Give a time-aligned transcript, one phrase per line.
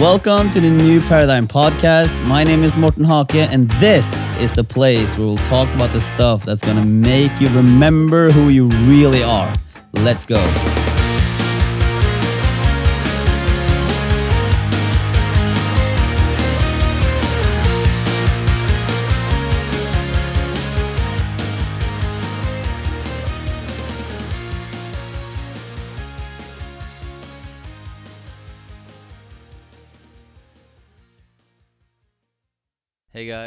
[0.00, 2.16] Welcome to the New Paradigm Podcast.
[2.26, 6.00] My name is Morten Hake, and this is the place where we'll talk about the
[6.00, 9.52] stuff that's gonna make you remember who you really are.
[9.92, 10.42] Let's go.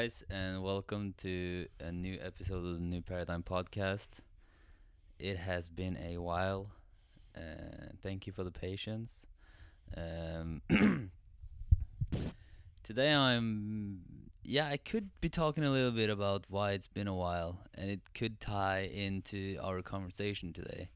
[0.05, 4.09] Guys, and welcome to a new episode of the New Paradigm Podcast.
[5.17, 6.67] It has been a while.
[7.35, 9.25] Uh, thank you for the patience.
[9.97, 10.61] Um,
[12.83, 14.01] today I'm,
[14.43, 17.89] yeah, I could be talking a little bit about why it's been a while, and
[17.89, 20.87] it could tie into our conversation today.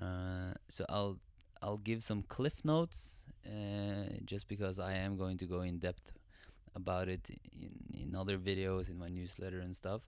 [0.00, 1.18] Uh, so I'll
[1.60, 6.14] I'll give some cliff notes, uh, just because I am going to go in depth
[6.74, 7.30] about it
[7.60, 10.02] in, in other videos in my newsletter and stuff.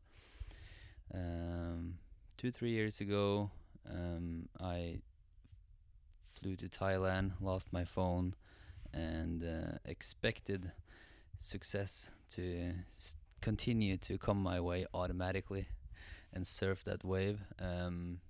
[1.15, 1.95] Um,
[2.37, 3.51] two three years ago,
[3.91, 5.01] um, I
[6.27, 8.35] flew to Thailand, lost my phone,
[8.93, 10.73] and uh, expected
[11.39, 15.69] success to s- continue to come my way automatically
[16.33, 17.41] and surf that wave.
[17.59, 18.21] Um,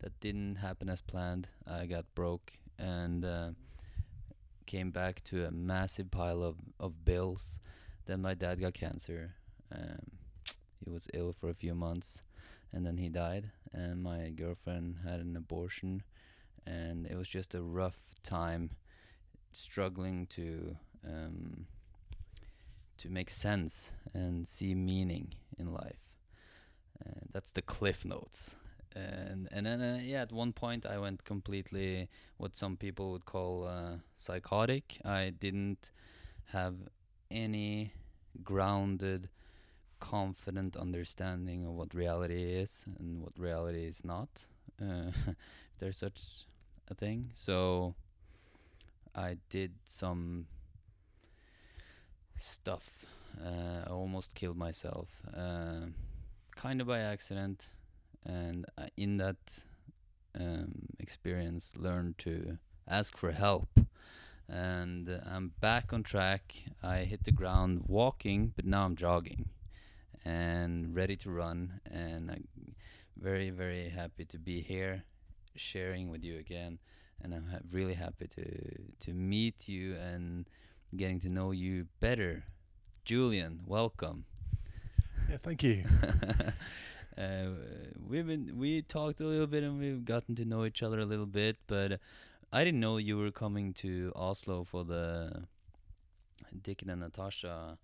[0.00, 1.48] that didn't happen as planned.
[1.66, 3.24] I got broke and.
[3.24, 3.50] Uh,
[4.66, 7.60] came back to a massive pile of, of bills.
[8.06, 9.34] Then my dad got cancer.
[9.74, 10.12] Um,
[10.84, 12.22] he was ill for a few months,
[12.72, 13.50] and then he died.
[13.72, 16.02] And my girlfriend had an abortion,
[16.66, 18.70] and it was just a rough time,
[19.52, 20.76] struggling to
[21.06, 21.66] um,
[22.98, 25.98] to make sense and see meaning in life.
[27.04, 28.54] Uh, that's the cliff notes.
[28.94, 33.24] And and then uh, yeah, at one point I went completely what some people would
[33.24, 34.98] call uh, psychotic.
[35.04, 35.90] I didn't
[36.52, 36.74] have
[37.30, 37.92] any
[38.42, 39.28] grounded,
[40.00, 44.46] confident understanding of what reality is and what reality is not.
[44.80, 46.46] Uh, if there's such
[46.88, 47.30] a thing.
[47.34, 47.94] So
[49.14, 50.46] I did some
[52.36, 53.06] stuff.
[53.44, 55.86] Uh, I almost killed myself, uh,
[56.54, 57.66] kind of by accident,
[58.24, 59.36] and uh, in that
[60.38, 62.58] um, experience, learned to
[62.88, 63.78] ask for help.
[64.48, 66.54] And uh, I'm back on track.
[66.82, 69.48] I hit the ground walking, but now I'm jogging
[70.24, 71.80] and ready to run.
[71.90, 72.74] And I'm
[73.16, 75.04] very, very happy to be here,
[75.56, 76.78] sharing with you again.
[77.22, 78.44] And I'm ha- really happy to
[79.06, 80.46] to meet you and
[80.96, 82.44] getting to know you better.
[83.04, 84.24] Julian, welcome.
[85.30, 85.84] Yeah, thank you.
[87.16, 87.46] uh,
[88.08, 91.04] we've been we talked a little bit and we've gotten to know each other a
[91.04, 92.00] little bit, but
[92.52, 95.44] I didn't know you were coming to Oslo for the
[96.62, 97.78] Dicken and Natasha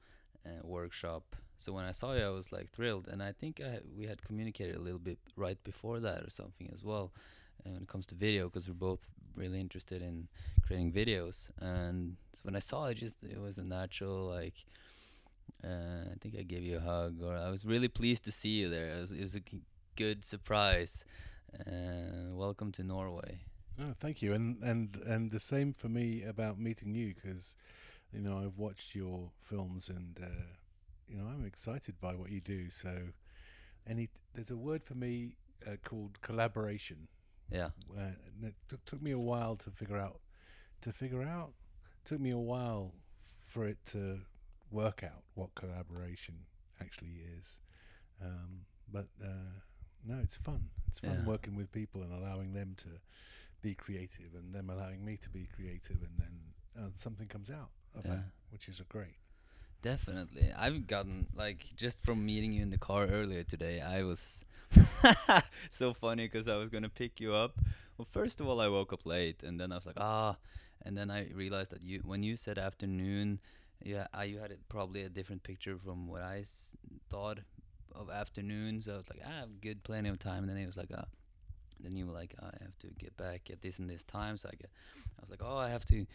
[0.47, 1.37] uh, workshop.
[1.57, 4.23] So when I saw you, I was like thrilled, and I think I, we had
[4.23, 7.13] communicated a little bit right before that or something as well.
[7.65, 10.29] And when it comes to video, because we're both really interested in
[10.67, 14.65] creating videos, and so when I saw it, just it was a natural like.
[15.65, 18.61] Uh, I think I gave you a hug, or I was really pleased to see
[18.61, 18.97] you there.
[18.97, 19.43] It was, it was a
[19.97, 21.05] good surprise.
[21.67, 23.41] Uh, welcome to Norway.
[23.81, 27.57] Oh, thank you, and and and the same for me about meeting you because,
[28.13, 30.27] you know, I've watched your films and uh,
[31.09, 32.71] you know I'm excited by what you do.
[32.71, 32.95] So,
[33.89, 35.37] any there's a word for me
[35.67, 37.09] uh, called collaboration.
[37.51, 40.21] Yeah, Uh, and it took took me a while to figure out
[40.83, 41.53] to figure out.
[42.05, 42.95] Took me a while
[43.47, 44.21] for it to
[44.71, 46.35] work out what collaboration
[46.81, 47.61] actually is.
[48.23, 49.61] Um, but uh,
[50.07, 50.71] no, it's fun.
[50.89, 51.25] It's fun Yeah.
[51.25, 52.89] working with people and allowing them to
[53.63, 56.41] be creative, and them allowing me to be creative, and then
[56.79, 58.11] uh, something comes out of Yeah.
[58.13, 59.17] that, which is a great.
[59.83, 60.53] definitely.
[60.57, 63.81] I've gotten like just from meeting you in the car earlier today.
[63.81, 64.45] I was
[65.71, 67.59] so funny because I was gonna pick you up.
[67.97, 70.37] Well, first of all, I woke up late, and then I was like, ah,
[70.83, 73.41] and then I realized that you, when you said afternoon,
[73.83, 76.71] yeah, I, you had probably a different picture from what I s-
[77.09, 77.39] thought
[77.95, 78.81] of afternoon.
[78.81, 80.45] So I was like, ah, I've good, plenty of time.
[80.45, 81.05] And then it was like, ah,
[81.81, 84.37] then you were like, I have to get back at this and this time.
[84.37, 84.71] So I get,
[85.19, 86.07] I was like, oh, I have to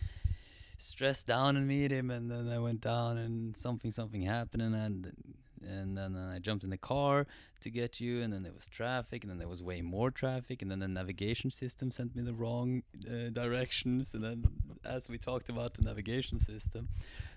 [0.77, 2.11] stress down and meet him.
[2.11, 4.61] And then I went down and something, something happened.
[4.61, 5.13] And then,
[5.61, 7.27] and then I jumped in the car
[7.61, 8.21] to get you.
[8.21, 9.23] And then there was traffic.
[9.23, 10.61] And then there was way more traffic.
[10.61, 14.13] And then the navigation system sent me the wrong uh, directions.
[14.13, 14.45] And then,
[14.83, 16.89] as we talked about the navigation system,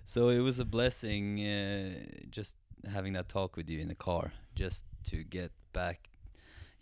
[0.03, 1.93] so it was a blessing uh,
[2.29, 2.55] just
[2.91, 6.09] having that talk with you in the car, just to get back,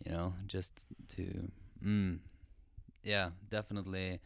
[0.06, 1.50] you know, just to,
[1.84, 2.20] mm,
[3.04, 4.20] yeah, definitely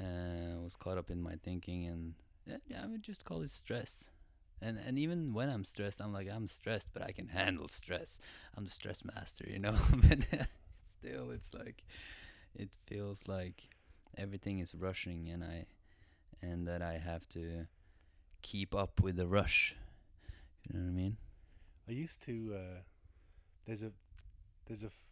[0.00, 2.14] uh, was caught up in my thinking and
[2.46, 4.10] yeah, yeah, I would just call it stress.
[4.62, 8.18] And and even when I'm stressed, I'm like I'm stressed, but I can handle stress.
[8.56, 9.76] I'm the stress master, you know.
[10.08, 10.18] but
[10.86, 11.84] still, it's like
[12.54, 13.68] it feels like
[14.16, 15.66] everything is rushing, and I
[16.40, 17.66] and that I have to
[18.42, 19.74] keep up with the rush.
[20.68, 21.16] You know what I mean?
[21.88, 22.54] I used to.
[22.56, 22.80] Uh,
[23.66, 23.92] there's a
[24.66, 25.04] there's a f-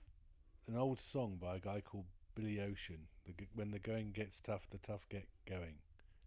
[0.68, 3.08] an old song by a guy called Billy Ocean.
[3.26, 5.74] The, g- when the going gets tough, the tough get going.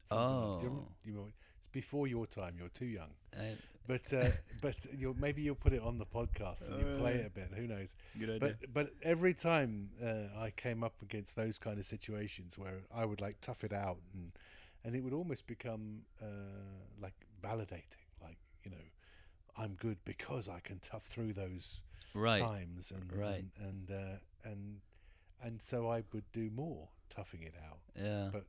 [0.07, 0.91] Something like- do you, rem- Oh.
[1.03, 1.27] you know,
[1.65, 2.55] it's before your time.
[2.57, 3.11] You're too young.
[3.37, 3.55] I,
[3.87, 4.31] But uh,
[4.61, 7.29] but you'll, maybe you'll put it on the podcast and you play Uh, it a
[7.29, 7.51] bit.
[7.55, 7.95] Who knows?
[8.17, 8.39] good idea.
[8.39, 13.05] But but every time uh, I came up against those kind of situations where I
[13.05, 14.31] would like tough it out and
[14.83, 16.25] and it would almost become uh,
[16.99, 17.13] like
[17.43, 18.85] validating, like you know,
[19.55, 21.83] I'm good because I can tough through those
[22.15, 22.41] right.
[22.41, 23.45] times and Right.
[23.59, 24.81] and and, uh, and
[25.43, 27.81] and so I would do more toughing it out.
[27.95, 28.29] Yeah.
[28.33, 28.45] But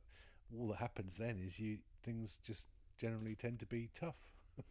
[0.57, 2.67] all that happens then is you things just
[2.97, 4.15] generally tend to be tough.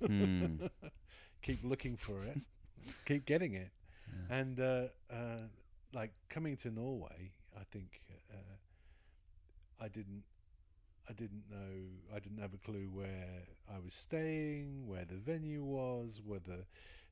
[0.04, 0.56] Hmm.
[1.42, 2.38] keep looking for it,
[3.04, 3.70] keep getting it,
[4.08, 4.36] Yeah.
[4.40, 5.48] and uh, uh,
[5.92, 8.02] like coming to Norway, I think
[8.32, 8.56] uh,
[9.80, 10.24] I didn't.
[11.08, 12.14] I didn't know.
[12.14, 16.66] I didn't have a clue where I was staying, where the venue was, whether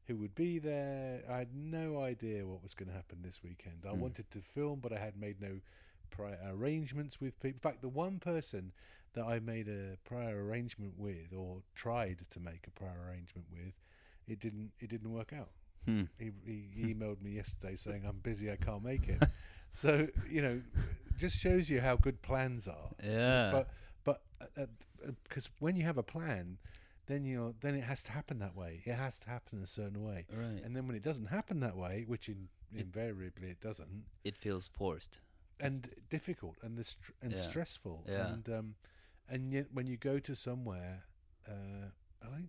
[0.07, 1.23] who would be there.
[1.31, 3.85] I had no idea what was going to happen this weekend.
[3.89, 4.01] I Hmm.
[4.01, 5.61] wanted to film, but I had made no
[6.11, 7.57] prior arrangements with people.
[7.57, 8.73] In fact, the one person
[9.15, 13.73] that I made a prior arrangement with, or tried to make a prior arrangement with,
[14.29, 14.73] it didn't.
[14.81, 15.51] It didn't work out.
[15.87, 16.03] Hmm.
[16.19, 19.23] He, he emailed me yesterday saying I'm busy, I can't make it.
[19.71, 20.61] so you know,
[21.19, 22.91] just shows you how good plans are.
[23.03, 23.51] Yeah.
[23.53, 23.69] But
[24.05, 24.23] but
[25.25, 26.59] because when you have a plan,
[27.07, 28.81] then you're then it has to happen that way.
[28.87, 30.27] It has to happen a certain way.
[30.35, 30.63] right.
[30.65, 34.37] And then when it doesn't happen that way, which in, It- invariably it doesn't, it
[34.39, 35.21] feels forced.
[35.61, 37.39] and difficult and the str- and Yeah.
[37.39, 38.33] stressful Yeah.
[38.33, 38.75] and um
[39.29, 41.05] and yet when you go to somewhere
[41.49, 41.89] uh
[42.23, 42.49] I think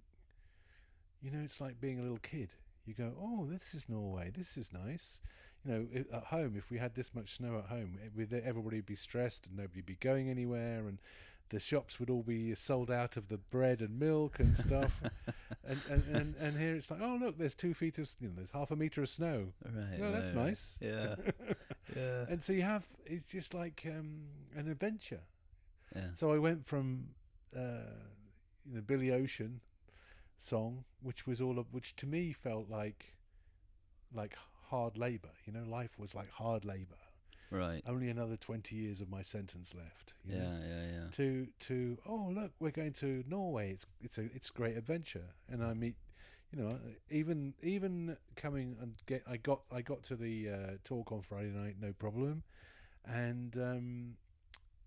[1.21, 2.53] you know it's like being a little kid
[2.85, 5.21] you go oh this is Norway this is nice
[5.65, 8.85] you know at home if we had this much snow at home it everybody would
[8.85, 10.99] be stressed and nobody would be going anywhere and
[11.49, 14.99] the shops would all be sold out of the bread and milk and stuff
[15.67, 18.33] and, and, and and here it's like oh look there's two feet of you know
[18.35, 19.99] there's half a meter of snow Right.
[19.99, 20.45] well that's right, right.
[20.47, 21.15] nice Yeah.
[21.95, 22.25] yeah.
[22.29, 24.21] and so you have it's just like um,
[24.55, 25.21] an adventure.
[25.95, 26.09] Yeah.
[26.13, 27.09] So I went from
[27.55, 27.93] uh,
[28.65, 29.61] you know Billy Ocean
[30.37, 33.13] song, which was all of, which to me felt like
[34.13, 34.35] like
[34.69, 35.29] hard labor.
[35.45, 36.95] You know, life was like hard labor.
[37.51, 37.83] Right.
[37.87, 40.13] Only another twenty years of my sentence left.
[40.25, 40.41] You Yeah.
[40.41, 40.59] know?
[40.67, 40.91] Yeah.
[40.91, 41.09] Yeah.
[41.11, 43.71] To to oh look, we're going to Norway.
[43.71, 45.95] It's it's a it's a great adventure, and I meet.
[46.51, 51.11] You know, even even coming and get, I got I got to the uh, talk
[51.11, 52.43] on Friday night, no problem,
[53.03, 54.15] and um,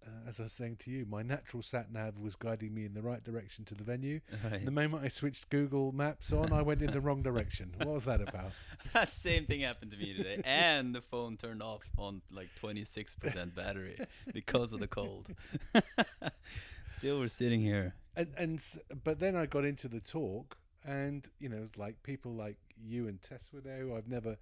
[0.09, 2.95] uh, as I was saying to you, my natural sat nav was guiding me in
[2.95, 4.21] the right direction to the venue.
[4.51, 4.65] Right.
[4.65, 7.73] The moment I switched Google Maps on, I went in the wrong direction.
[7.79, 8.53] What was that about?
[9.09, 13.99] Same thing happened to me today, and the phone turned off on like 26% battery
[14.33, 15.29] because of the cold.
[16.87, 17.95] Still, we're sitting here.
[18.17, 18.65] And and
[19.05, 23.21] but then I got into the talk, and you know, like people like you and
[23.23, 24.37] Tess were there, who I've never.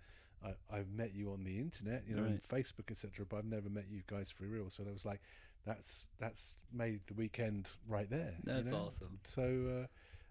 [0.44, 3.24] I, I've met you on the internet, you know, on Facebook, etc.
[3.26, 4.68] But I've never met you guys for real.
[4.68, 5.20] So there was like,
[5.66, 8.34] that's that's made the weekend right there.
[8.38, 8.78] you That's know?
[8.86, 9.18] awesome.
[9.24, 9.86] So, uh,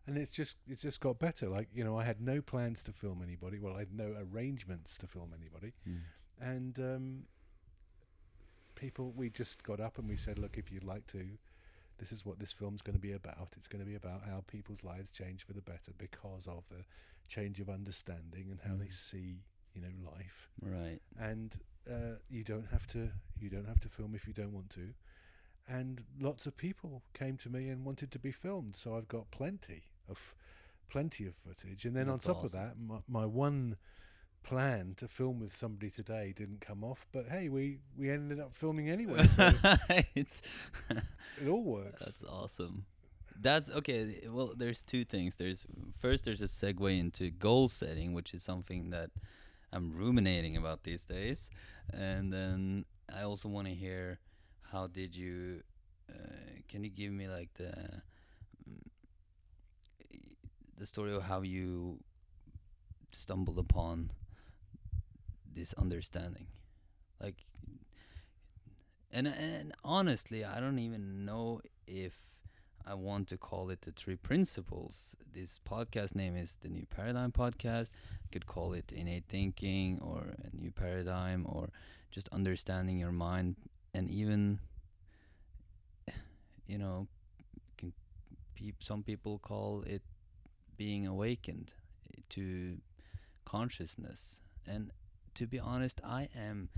[0.08, 1.48] and it's just it's just got better.
[1.50, 3.60] Like you know, I had no plans to film anybody.
[3.60, 5.74] Well, I had no arrangements to film anybody,
[6.39, 7.24] and um,
[8.75, 11.25] people we just got up and we said, look, if you'd like to,
[11.98, 13.50] this is what this film's going to be about.
[13.58, 16.84] It's going to be about how people's lives change for the better because of the
[17.27, 18.94] change of understanding and how they Mm.
[18.94, 19.39] see
[19.74, 21.00] you know life Right.
[21.20, 24.70] and uh, you don't have to you don't have to film if you don't want
[24.70, 24.94] to
[25.67, 29.29] and lots of people came to me and wanted to be filmed so i've got
[29.31, 30.36] plenty of
[30.89, 32.60] plenty of footage and then That's on top awesome.
[32.60, 33.75] of that my, my one
[34.43, 38.53] plan to film with somebody today didn't come off but hey we we ended up
[38.53, 39.51] filming anyway so
[40.15, 40.43] it's
[40.89, 42.86] it all works That's awesome.
[43.41, 44.22] That's okay.
[44.29, 45.36] Well, there's two things.
[45.36, 45.65] There's
[46.00, 49.10] first there's a segue into goal setting, which is something that
[49.74, 51.50] I'm ruminating about these days,
[51.91, 54.19] and then I also want to hear
[54.72, 55.62] how did you?
[56.10, 58.01] Uh, can you give me like the
[60.77, 62.00] the story of how you
[63.12, 64.12] stumbled upon
[65.53, 66.48] this understanding,
[67.22, 67.36] like
[69.12, 72.19] and and honestly, I don't even know if
[72.86, 75.15] I want to call it the three principles.
[75.34, 77.89] This podcast name is the New Paradigm Podcast.
[78.31, 81.69] Could call it innate thinking or a new paradigm or
[82.12, 83.55] just understanding your mind
[83.96, 84.60] and even
[86.68, 87.08] you know
[87.78, 87.94] can
[88.80, 90.02] some people call it
[90.78, 91.74] being awakened
[92.30, 92.78] to
[93.46, 94.42] consciousness.
[94.68, 94.92] And
[95.36, 96.70] to be honest, I am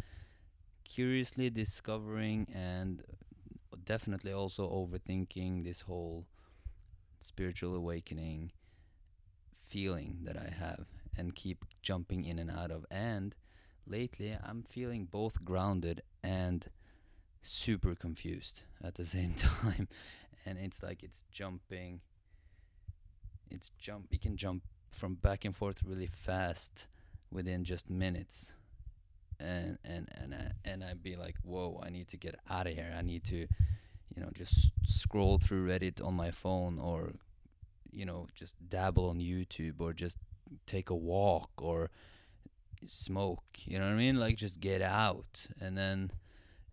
[0.83, 3.03] curiously discovering and
[3.85, 6.25] definitely also overthinking this whole
[7.19, 8.51] spiritual awakening
[9.63, 10.85] feeling that I have
[11.17, 12.85] and keep jumping in and out of.
[12.91, 13.35] And
[13.85, 16.65] lately, I'm feeling both grounded and
[17.49, 19.87] super confused at the same time.
[20.45, 22.01] And it's like it's jumping.
[23.49, 24.07] It's jump.
[24.11, 26.87] You can jump from back and forth really fast
[27.31, 28.53] within just minutes.
[29.39, 31.81] And and and I, and I'd be like, whoa!
[31.83, 32.93] I need to get out of here.
[32.97, 37.13] I need to, you know, just scroll through Reddit on my phone or
[37.91, 40.17] you know just dabble on YouTube or just
[40.65, 41.89] take a walk or
[42.85, 46.11] smoke you know what I mean like just get out and then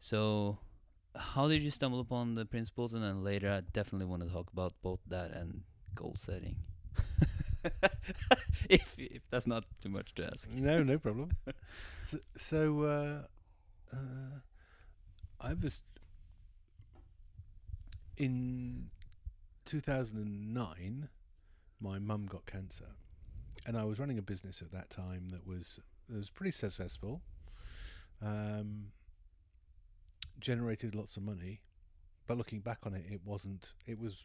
[0.00, 0.58] so
[1.16, 4.50] how did you stumble upon the principles and then later I definitely want to talk
[4.52, 5.62] about both that and
[5.94, 6.56] goal setting
[8.68, 11.30] if if that's not too much to ask No, no problem.
[12.02, 14.38] so, so uh, uh,
[15.40, 15.82] I was
[18.16, 18.90] in
[19.64, 21.08] 2009.
[21.80, 22.88] My mum got cancer,
[23.66, 27.20] and I was running a business at that time that was that was pretty successful.
[28.22, 28.86] Um,
[30.40, 31.60] generated lots of money,
[32.26, 33.74] but looking back on it, it wasn't.
[33.86, 34.24] It was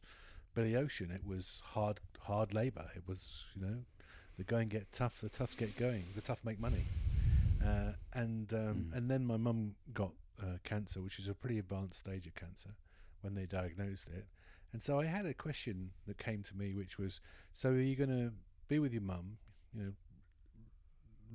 [0.56, 1.12] Billy Ocean.
[1.12, 2.89] It was hard hard labour.
[2.96, 3.78] It was you know
[4.38, 6.84] the going get tough, the tough get going, the tough make money.
[7.63, 8.60] Uh, and um,
[8.92, 8.98] Mm.
[8.98, 10.12] and then my mum got
[10.42, 12.70] uh, cancer, which is a pretty advanced stage of cancer
[13.22, 14.25] when they diagnosed it.
[14.72, 17.20] And so I had a question that came to me, which was,
[17.51, 18.32] so are you going to
[18.70, 19.39] be with your mum,
[19.74, 19.92] you know,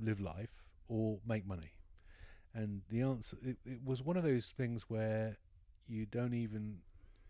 [0.01, 1.74] live life, or make money?
[2.55, 5.37] And the answer, it, it was one of those things where
[5.87, 6.77] you don't even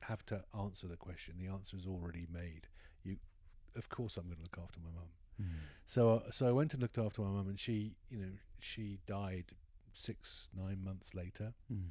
[0.01, 1.35] have to answer the question.
[1.39, 2.67] The answer is already made.
[3.03, 3.17] You,
[3.75, 5.09] of course, I'm going to look after my mum.
[5.85, 8.99] So uh, so I went and looked after my mum, and she, you know, she
[9.05, 9.45] died
[9.91, 11.53] six nine months later.
[11.73, 11.89] Mm.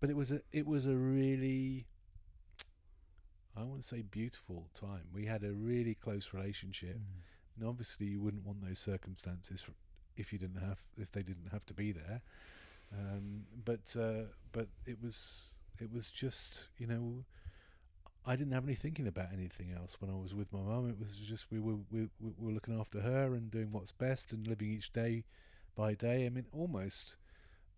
[0.00, 1.86] But it was a it was a really
[3.56, 5.04] I want to say beautiful time.
[5.12, 7.22] We had a really close relationship, Mm.
[7.60, 9.72] and obviously you wouldn't want those circumstances for,
[10.18, 12.22] if you didn't have if they didn't have to be there.
[12.92, 17.24] Um, but uh, but it was it was just you know
[18.26, 20.88] I didn't have any thinking about anything else when I was with my mum.
[20.88, 24.32] It was just we were we, we were looking after her and doing what's best
[24.32, 25.24] and living each day
[25.74, 26.26] by day.
[26.26, 27.16] I mean, almost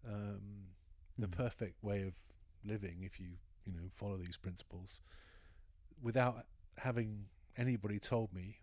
[0.06, 0.74] um,
[1.18, 1.32] the Mm.
[1.32, 2.14] perfect way of
[2.64, 5.00] living if you you know follow these principles
[6.02, 6.46] without
[6.78, 8.58] having anybody told me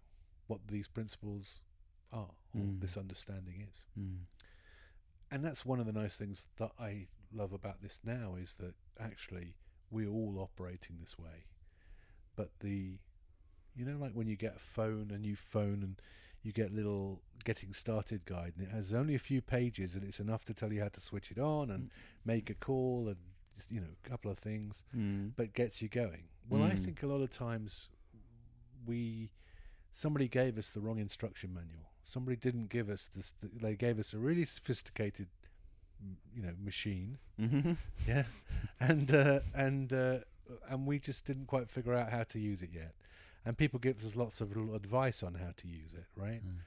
[0.48, 1.62] what these principles
[2.12, 2.80] are or Mm.
[2.82, 4.26] this understanding is Mm.
[5.30, 8.76] and that's one of the nice things that I love about this now is that
[9.00, 9.56] actually
[9.92, 11.46] we're all operating this way.
[12.36, 13.00] But the,
[13.76, 16.02] you know, like when you get a phone, a new phone, and
[16.44, 20.04] you get a little getting started guide, and it has only a few pages, and
[20.04, 21.90] it's enough to tell you how to switch it on and
[22.24, 23.18] make a call and
[23.70, 25.34] you know a couple of things, Mm.
[25.36, 26.30] but gets you going.
[26.48, 26.84] Well, I Mm.
[26.86, 27.90] think a lot of times
[28.86, 29.32] we
[29.92, 31.92] somebody gave us the wrong instruction manual.
[32.08, 33.34] Somebody didn't give us this.
[33.44, 35.28] They gave us a really sophisticated,
[36.34, 37.18] you know, machine.
[37.38, 37.76] Mhm.
[38.08, 38.24] Yeah,
[38.80, 40.20] and uh, and uh,
[40.70, 42.94] and we just didn't quite figure out how to use it yet.
[43.46, 46.42] And people give us lots of little advice on how to use it, right?
[46.46, 46.60] Mm.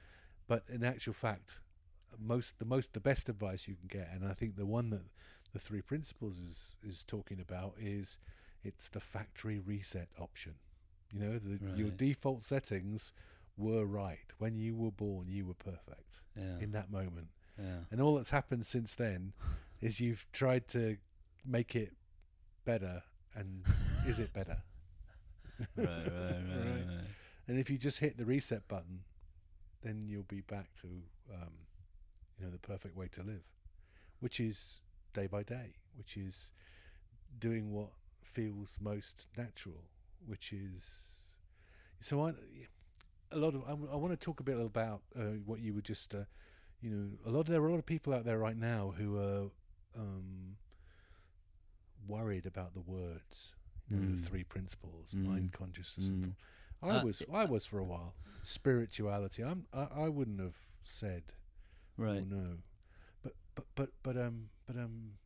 [0.47, 1.59] But in actual fact,
[2.19, 5.05] most the most the best advice you can get, and I think the one that
[5.53, 8.19] the three principles is is talking about is
[8.63, 10.53] it's the factory reset option.
[11.13, 13.11] You know, the, your default settings
[13.57, 15.27] were right when you were born.
[15.27, 16.57] You were perfect Yeah.
[16.59, 17.27] in that moment,
[17.57, 17.79] yeah.
[17.91, 19.33] and all that's happened since then
[19.81, 20.97] is you've tried to
[21.45, 21.93] make it
[22.65, 23.03] better,
[23.35, 23.63] and
[24.07, 24.57] is it better?
[25.75, 26.85] right, right, right, Right.
[26.87, 27.05] right.
[27.47, 29.01] And if you just hit the reset button,
[29.81, 30.87] then you'll be back to
[31.33, 31.51] um,
[32.37, 33.43] you know the perfect way to live,
[34.19, 34.81] which is
[35.13, 36.51] day by day, which is
[37.39, 37.89] doing what
[38.23, 39.83] feels most natural,
[40.25, 41.05] which is
[41.99, 42.33] so I
[43.31, 46.13] a lot of I, want to talk a bit about uh, what you were just
[46.13, 46.25] uh,
[46.81, 49.17] you know a lot there are a lot of people out there right now who
[49.17, 49.49] are
[49.99, 50.57] um,
[52.07, 53.53] worried about the words
[53.89, 54.15] you know, Mm.
[54.15, 55.25] the three principles Mm.
[55.25, 56.35] mind consciousness and Mm.
[56.83, 59.43] I Uh, was I was for a while spirituality.
[59.43, 61.33] I'm I, I wouldn't have said
[61.97, 62.23] Right.
[62.23, 62.57] oh, no,
[63.21, 65.17] but but but but um but um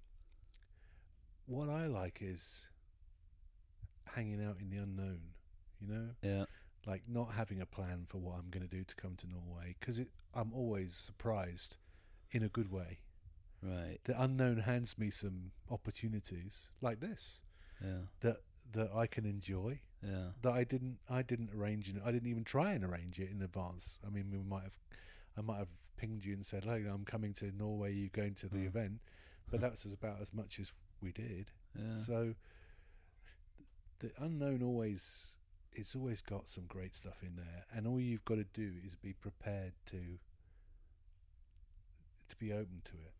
[1.45, 2.67] what I like is
[4.15, 5.33] hanging out in the unknown.
[5.79, 6.45] You know, Yeah.
[6.85, 9.75] Like not having a plan for what I'm going to do to come to Norway
[9.79, 9.99] because
[10.33, 11.77] I'm always surprised
[12.31, 12.99] in a good way.
[13.61, 13.97] Right.
[14.03, 17.41] The unknown hands me some opportunities like this
[17.83, 18.01] Yeah.
[18.21, 18.41] that
[18.73, 20.31] that I can enjoy Yeah.
[20.41, 23.41] that I didn't I didn't arrange and I didn't even try and arrange it in
[23.41, 23.99] advance.
[24.05, 24.77] I mean, we might have
[25.37, 27.93] I might have pinged you and said, "Hey, I'm coming to Norway.
[27.93, 28.67] You going to the Mm.
[28.67, 29.01] event?"
[29.49, 31.51] But that's as about as much as we did.
[31.77, 31.89] Yeah.
[31.89, 32.35] So
[33.99, 35.35] the unknown always
[35.75, 38.95] it's always got some great stuff in there, and all you've got to do is
[38.95, 40.01] be prepared to
[42.27, 43.13] to be open to it,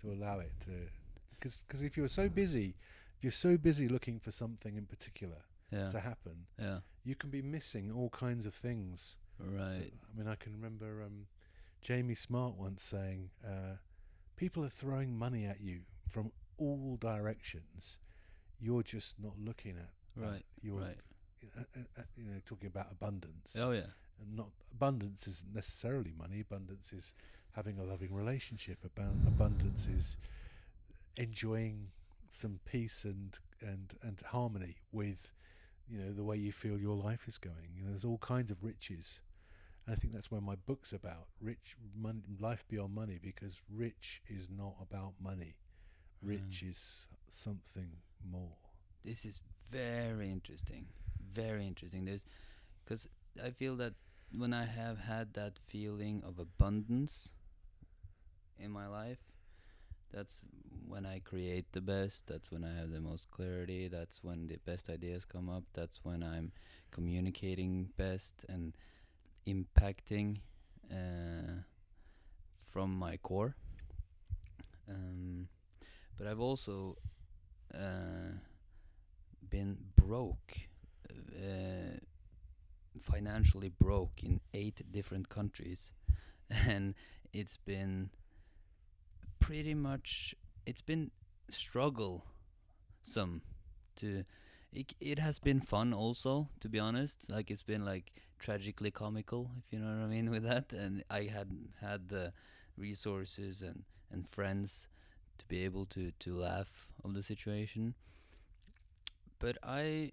[0.00, 0.88] to allow it to,
[1.30, 2.74] because because if you're so busy,
[3.16, 5.88] if you're so busy looking for something in particular yeah.
[5.88, 6.78] to happen, yeah.
[7.04, 9.16] you can be missing all kinds of things.
[9.38, 9.92] Right.
[9.92, 11.26] I mean, I can remember um,
[11.80, 13.76] Jamie Smart once saying, uh,
[14.36, 17.98] "People are throwing money at you from all directions.
[18.60, 20.30] You're just not looking at that.
[20.30, 20.42] Right.
[20.62, 20.96] You're, Right.
[21.56, 23.56] Uh, uh, uh, you know, talking about abundance.
[23.60, 23.90] Oh yeah.
[24.20, 26.40] And not abundance isn't necessarily money.
[26.40, 27.14] Abundance is
[27.52, 28.78] having a loving relationship.
[28.84, 30.16] Abu- abundance is
[31.16, 31.88] enjoying
[32.28, 35.32] some peace and and and harmony with
[35.88, 37.70] you know the way you feel your life is going.
[37.76, 39.20] You know, there's all kinds of riches,
[39.86, 44.22] and I think that's where my book's about rich mon- life beyond money because rich
[44.28, 45.56] is not about money.
[46.22, 47.90] Rich is something
[48.30, 48.56] more.
[49.04, 50.86] This is very interesting.
[51.34, 52.04] Very interesting.
[52.04, 52.26] There's
[52.84, 53.08] because
[53.42, 53.94] I feel that
[54.36, 57.32] when I have had that feeling of abundance
[58.58, 59.18] in my life,
[60.12, 60.42] that's
[60.86, 62.26] when I create the best.
[62.26, 63.88] That's when I have the most clarity.
[63.88, 65.64] That's when the best ideas come up.
[65.72, 66.52] That's when I'm
[66.90, 68.76] communicating best and
[69.46, 70.38] impacting
[70.90, 71.62] uh,
[72.72, 73.54] from my core.
[74.88, 75.48] Um,
[76.18, 76.96] but I've also
[77.74, 78.36] uh,
[79.50, 80.56] been broke,
[81.36, 81.98] uh,
[82.98, 85.92] financially broke in eight different countries,
[86.50, 86.94] and
[87.32, 88.10] it's been
[89.40, 90.34] pretty much
[90.66, 91.10] it's been
[91.50, 92.24] struggle
[93.02, 93.42] some
[93.96, 94.24] to
[94.72, 97.26] it, it has been fun also to be honest.
[97.28, 100.72] Like it's been like tragically comical if you know what i mean with that.
[100.72, 102.32] And i had had the
[102.76, 104.88] resources and and friends
[105.38, 107.94] to be able to to laugh of the situation.
[109.38, 110.12] But i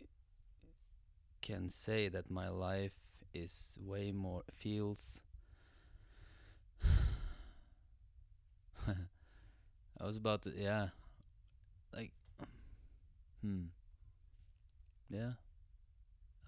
[1.42, 2.92] can say that my life
[3.34, 5.22] is way more feels
[8.88, 8.94] I
[10.06, 10.90] was about to yeah
[11.94, 12.12] like
[13.42, 13.70] hmm
[15.10, 15.32] yeah.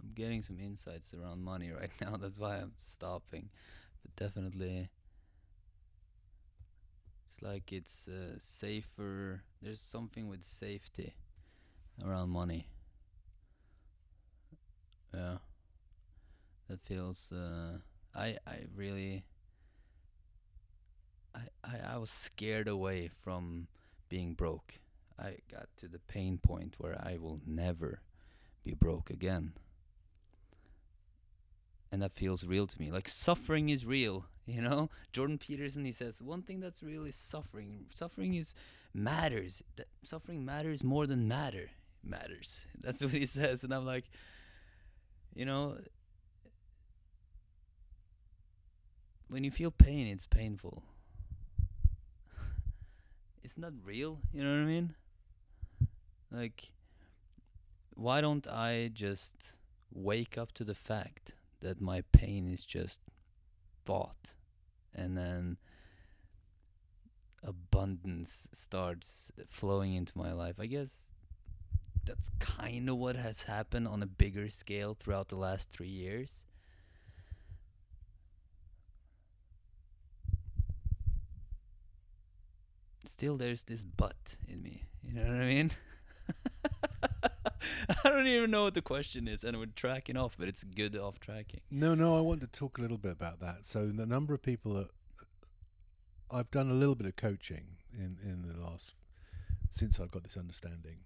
[0.02, 3.50] I'm getting some insights around money right now that's why I'm stopping.
[4.04, 4.90] But definitely
[7.26, 11.14] it's like it's uh, safer there's something with safety
[12.06, 12.68] around money
[15.14, 15.38] yeah
[16.70, 17.78] that feels uh
[18.16, 19.24] I I really
[21.36, 23.68] I, I I was scared away from
[24.10, 24.80] being broke.
[25.18, 28.02] I got to the pain point where I will never
[28.64, 29.54] be broke again.
[31.92, 32.92] And that feels real to me.
[32.92, 34.90] Like suffering is real, you know?
[35.14, 37.86] Jordan Peterson he says one thing that's real is suffering.
[37.96, 38.54] Suffering is
[38.94, 39.62] matters.
[39.76, 41.70] That suffering matters more than matter
[42.04, 42.66] matters.
[42.82, 44.10] That's what he says and I'm like
[45.36, 45.78] you know
[49.30, 50.84] when you feel pain it's painful.
[53.44, 54.94] It's not real you know what i mean?
[56.32, 56.72] Like
[57.96, 59.54] why don't i just
[59.94, 63.00] wake up to the fact that my pain is just
[63.86, 64.36] thought
[64.96, 65.58] and then
[67.44, 70.56] abundance starts flowing into my life?
[70.60, 71.11] I guess
[72.06, 76.46] that's kind of what has happened on a bigger scale throughout the last 3 years
[83.12, 84.86] still there's this but in me.
[85.04, 85.72] You know what I mean?
[88.04, 90.96] I don't even know what the question is, and we're tracking off, but it's good
[90.96, 91.62] off tracking.
[91.70, 93.68] No, no, I want to talk a little bit about that.
[93.68, 94.88] So the number of people that
[96.32, 98.96] I've done a little bit of coaching in in the last
[99.72, 100.98] since I've got this understanding,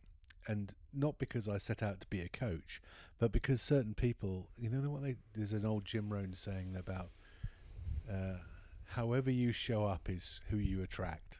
[0.47, 2.81] and not because I set out to be a coach,
[3.19, 7.09] but because certain people, you know what they there's an old Jim Rohn saying about
[8.11, 8.37] uh,
[8.89, 11.39] however you show up is who you attract.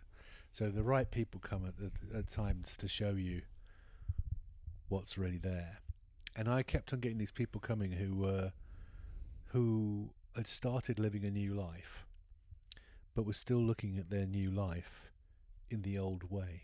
[0.52, 3.41] So the right people come at, the, at times to show you
[4.88, 5.80] what's really there.
[6.38, 8.54] And I kept on getting these people coming who were
[9.48, 12.06] who had started living a new life,
[13.13, 15.12] but were still looking at their new life
[15.70, 16.63] in the old way,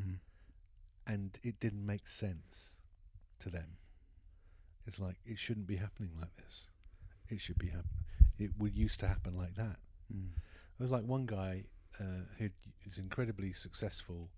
[0.00, 0.14] Mm-hmm.
[1.06, 2.78] And it didn't make sense
[3.40, 3.76] to them.
[4.86, 6.68] It's like it shouldn't be happening like this.
[7.28, 7.88] It should be happen.
[8.38, 9.76] It would used to happen like that.
[10.12, 10.30] Mm.
[10.34, 11.64] There was like one guy
[12.00, 12.48] uh, who
[12.84, 14.30] is incredibly successful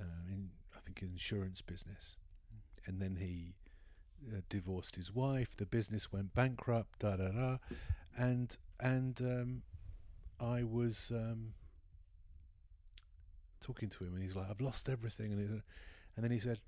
[0.00, 2.16] uh, in I think insurance business,
[2.86, 3.54] and then he
[4.30, 5.56] uh, divorced his wife.
[5.56, 6.98] The business went bankrupt.
[7.00, 7.56] Da da da,
[8.16, 9.62] and and um,
[10.40, 11.54] I was um,
[13.60, 16.60] talking to him, and he's like, "I've lost everything," and he's, and then he said,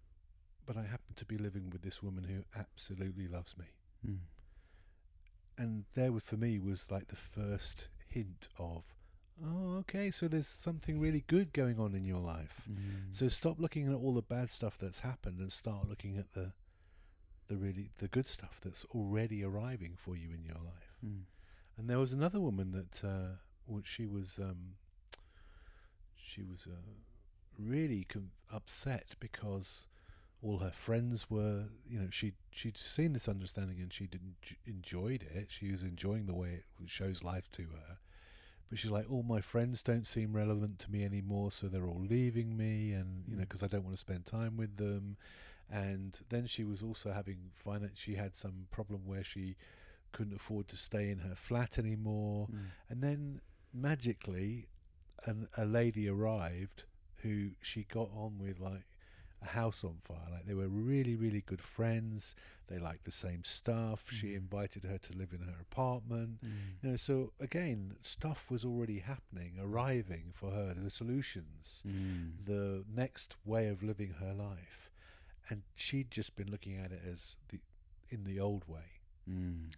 [0.66, 3.66] "But I happen to be living with this woman who absolutely loves me."
[4.06, 4.18] Mm.
[5.56, 8.84] And there, for me, was like the first hint of,
[9.44, 13.12] "Oh, okay, so there's something really good going on in your life." Mm.
[13.14, 16.52] So stop looking at all the bad stuff that's happened and start looking at the
[17.48, 20.96] the really the good stuff that's already arriving for you in your life.
[21.04, 21.22] Mm.
[21.76, 24.74] And there was another woman that uh, she was um,
[26.28, 26.76] she was uh,
[27.58, 29.88] really com- upset because
[30.42, 34.36] all her friends were you know she she'd seen this understanding and she didn't
[34.66, 35.46] enjoyed it.
[35.50, 37.98] She was enjoying the way it shows life to her.
[38.68, 42.04] But she's like, all my friends don't seem relevant to me anymore, so they're all
[42.06, 43.48] leaving me, and you know, Mm.
[43.48, 45.16] because I don't want to spend time with them.
[45.70, 47.98] And then she was also having finance.
[47.98, 49.56] She had some problem where she
[50.12, 52.48] couldn't afford to stay in her flat anymore.
[52.52, 52.66] Mm.
[52.90, 53.40] And then
[53.72, 54.68] magically,
[55.26, 56.84] an, a lady arrived
[57.22, 58.84] who she got on with like
[59.42, 60.28] a house on fire.
[60.30, 62.34] Like they were really, really good friends.
[62.66, 64.10] They liked the same stuff.
[64.10, 64.36] She Mhm.
[64.36, 66.40] invited her to live in her apartment.
[66.44, 66.50] Mm.
[66.82, 70.74] You know, so again, stuff was already happening, arriving for her.
[70.74, 72.44] The solutions, Mm.
[72.44, 74.90] the next way of living her life,
[75.48, 77.60] and she'd just been looking at it as the
[78.10, 79.00] in the old way.
[79.28, 79.70] Mm.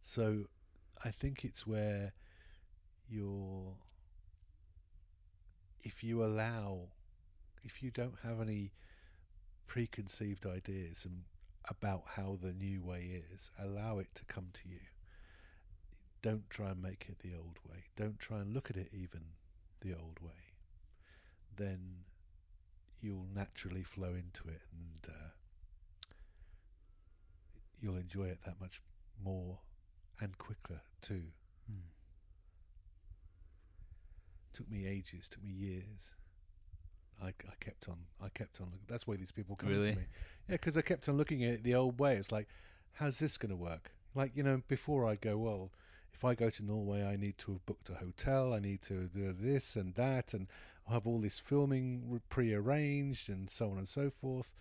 [0.00, 0.48] So
[1.04, 2.12] I think it's where
[3.08, 3.76] you're,
[5.82, 6.88] if you allow,
[7.64, 8.72] if you don't have any
[9.66, 11.22] preconceived ideas and
[11.68, 14.80] about how the new way is, allow it to come to you.
[16.22, 17.84] Don't try and make it the old way.
[17.96, 19.22] Don't try and look at it even
[19.80, 20.54] the old way.
[21.56, 21.78] Then
[23.00, 25.30] you'll naturally flow into it and uh,
[27.80, 28.82] you'll enjoy it that much
[29.24, 29.58] more
[30.20, 31.22] and quicker too.
[31.70, 31.99] Mm.
[34.52, 36.14] Took me ages, took me years.
[37.22, 38.68] I, I kept on, I kept on.
[38.72, 39.92] look- That's why these people come Really?
[39.92, 40.04] to me.
[40.48, 42.16] Yeah, because I kept on looking at it the old way.
[42.16, 42.48] It's like,
[42.94, 43.92] how's this going to work?
[44.14, 45.70] Like you know, before I'd go, well,
[46.12, 48.52] if I go to Norway, I need to have booked a hotel.
[48.54, 50.48] I need to do this and that, and
[50.90, 54.52] have all this filming pre-arranged and so on and so forth.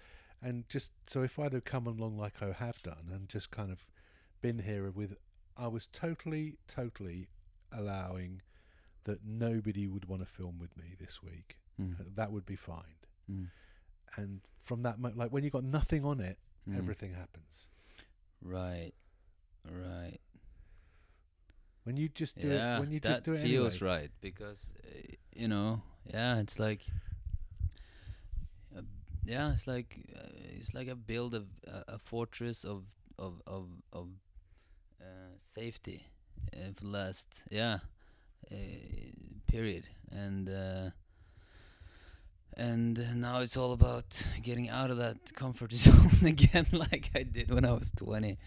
[0.44, 3.72] And just so if I'd have come along like I have done and just kind
[3.72, 3.88] of
[4.42, 5.16] been here with,
[5.58, 7.28] I was totally, totally
[7.72, 8.42] allowing
[9.06, 11.58] that nobody would want to film with me this week.
[11.82, 11.96] Mm.
[12.16, 12.98] That would be fine.
[13.32, 13.48] Mm.
[14.18, 16.78] And from that, moment, like when you got nothing on it, Mm.
[16.78, 17.70] everything happens.
[18.42, 18.92] Right.
[19.66, 20.20] Right.
[21.84, 23.98] When you just do yeah, it, when you just do it It feels anyway.
[23.98, 26.82] right because uh, you know, yeah, it's like,
[28.76, 28.82] uh,
[29.26, 32.84] yeah, it's like uh, it's like a build of a, a fortress of
[33.18, 34.08] of of of
[35.02, 36.06] uh, safety
[36.52, 37.80] for the last yeah
[38.52, 38.56] uh,
[39.48, 40.50] period and.
[40.50, 40.90] Uh,
[42.58, 47.50] and now it's all about getting out of that comfort zone again, like I did
[47.50, 48.38] when I was twenty.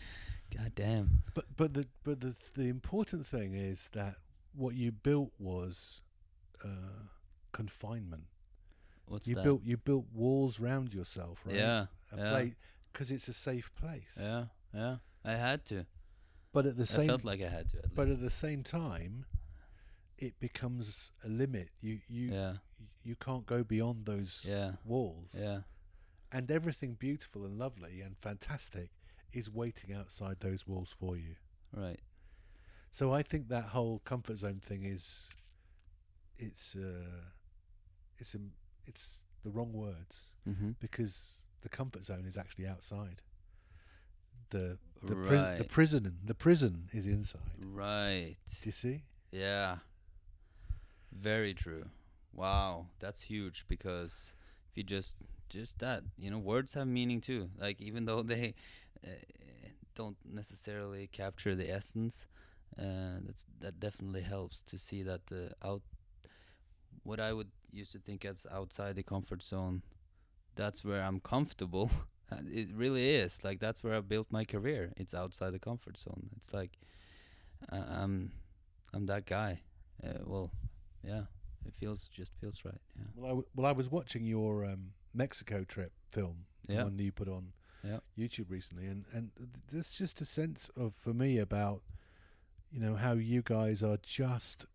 [0.55, 1.23] God damn.
[1.35, 4.17] But but the but the the important thing is that
[4.55, 6.03] what you built was
[6.63, 6.69] uh,
[7.53, 8.25] confinement.
[9.07, 9.45] What's you that?
[9.45, 11.57] built you built walls round yourself, right?
[11.57, 12.45] Yeah, a yeah.
[12.93, 14.19] because it's a safe place.
[14.21, 14.97] yeah, yeah.
[15.25, 15.87] I had to.
[16.53, 17.79] But at the I same felt like I had to.
[17.79, 18.19] At but least.
[18.19, 19.25] at the same time,
[20.27, 21.69] it becomes a limit.
[21.81, 22.53] You you yeah,
[23.05, 25.37] you can't go beyond those yeah, walls.
[25.39, 25.61] yeah.
[26.31, 28.89] And everything beautiful and lovely and fantastic
[29.33, 31.35] is waiting outside those walls for you.
[31.77, 32.01] Right.
[32.91, 35.31] So I think that whole comfort zone thing is,
[36.39, 37.25] it's uh,
[38.19, 38.53] it's um,
[38.87, 40.71] it's the wrong words Mm-hmm.
[40.81, 41.15] because
[41.63, 43.23] the comfort zone is actually outside.
[44.51, 47.41] The the prison the prison the prison is inside.
[47.59, 48.37] right.
[48.61, 49.03] Do you see?
[49.33, 49.77] Yeah.
[51.13, 51.85] Very true.
[52.33, 54.35] Wow, that's huge because
[54.71, 55.17] if you just
[55.49, 57.51] just that, you know, words have meaning too.
[57.59, 58.55] Like even though they
[59.07, 59.11] uh,
[59.95, 62.27] don't necessarily capture the essence,
[62.79, 65.83] uh, that's that definitely helps to see that the out
[67.05, 69.83] what I would used to think as outside the comfort zone,
[70.57, 71.91] that's where I'm comfortable.
[72.53, 73.45] It really is.
[73.45, 74.93] Like that's where I built my career.
[74.97, 76.31] It's outside the comfort zone.
[76.37, 76.73] It's like
[77.73, 78.33] uh, I'm
[78.95, 79.61] I'm that guy.
[80.03, 80.51] Uh, well,
[81.05, 81.23] yeah,
[81.67, 82.81] it feels just feels right.
[82.97, 83.05] Yeah.
[83.17, 86.85] Well, I w- well I was watching your um, Mexico trip film, the Yeah.
[86.85, 87.53] one that you put on
[87.85, 88.01] Yeah.
[88.19, 89.31] YouTube recently, and and
[89.71, 91.83] there's just a sense of for me about
[92.71, 94.67] you know how you guys are just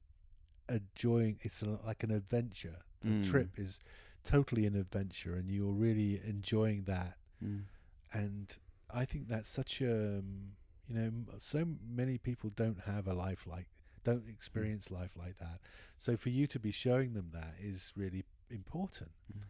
[0.69, 1.37] enjoying.
[1.41, 2.79] It's a, like an adventure.
[3.01, 3.23] The Mm.
[3.29, 3.79] trip is
[4.23, 7.17] totally an adventure, and you're really enjoying that.
[7.43, 7.65] Mm.
[8.13, 8.57] and
[8.89, 10.53] I think that's such a um,
[10.87, 13.67] you know m- so many people don't have a life like
[14.09, 15.59] don't experience life like that.
[15.97, 19.11] So for you to be showing them that is really important.
[19.33, 19.41] Mm.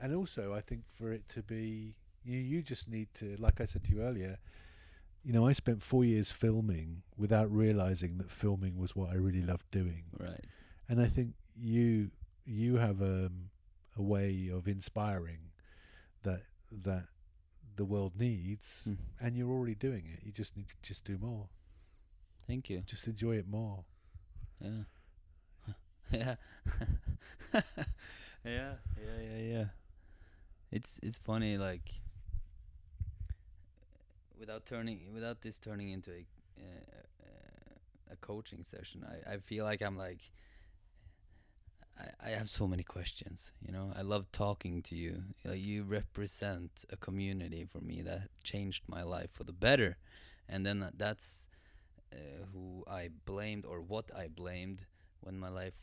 [0.00, 3.66] And also, I think for it to be you, you just need to, like I
[3.66, 4.38] said to you earlier,
[5.24, 9.42] you know, I spent four years filming without realizing that filming was what I really
[9.52, 10.04] loved doing.
[10.18, 10.44] Right.
[10.88, 12.10] And I think you
[12.44, 13.50] you have um,
[13.96, 15.42] a way of inspiring
[16.22, 16.42] that
[16.88, 17.04] that
[17.76, 18.96] the world needs, Mm.
[19.20, 20.18] and you're already doing it.
[20.26, 21.46] You just need to just do more.
[22.46, 22.82] Thank you.
[22.94, 23.84] Just enjoy it more.
[24.62, 24.70] Yeah.
[26.12, 26.34] yeah.
[28.44, 28.72] yeah.
[28.96, 29.38] Yeah.
[29.38, 29.64] Yeah.
[30.70, 32.00] It's it's funny like
[34.38, 36.24] without turning without this turning into a
[36.58, 40.30] uh, a coaching session, I I feel like I'm like
[41.98, 43.92] I, I have so many questions, you know.
[43.94, 45.22] I love talking to you.
[45.44, 49.96] You represent a community for me that changed my life for the better,
[50.48, 51.48] and then that's
[52.12, 54.84] uh, who I blamed or what I blamed
[55.20, 55.74] when my life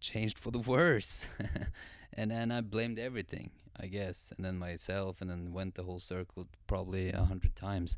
[0.00, 1.26] changed for the worse,
[2.14, 6.00] and then I blamed everything, I guess, and then myself, and then went the whole
[6.00, 7.96] circle probably a hundred times,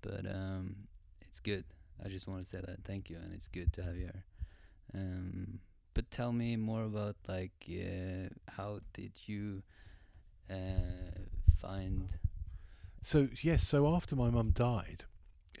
[0.00, 0.76] but um,
[1.22, 1.64] it's good.
[2.04, 4.24] I just want to say that thank you, and it's good to have you here.
[4.94, 5.60] Um,
[5.94, 9.62] but tell me more about like uh, how did you
[10.50, 11.18] uh,
[11.60, 12.08] find?
[13.02, 15.04] So yes, so after my mum died,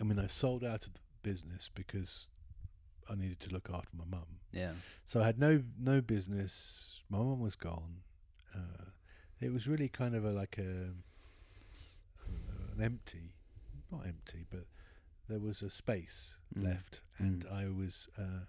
[0.00, 2.28] I mean, I sold out of the business because
[3.08, 4.38] I needed to look after my mum.
[4.52, 4.72] Yeah.
[5.04, 7.02] So I had no no business.
[7.10, 8.02] My mum was gone.
[8.54, 8.84] Uh,
[9.40, 10.94] it was really kind of a, like a
[12.76, 13.34] an empty,
[13.90, 14.66] not empty, but
[15.28, 16.64] there was a space Mm.
[16.64, 17.52] left, and Mm.
[17.52, 18.46] I was uh,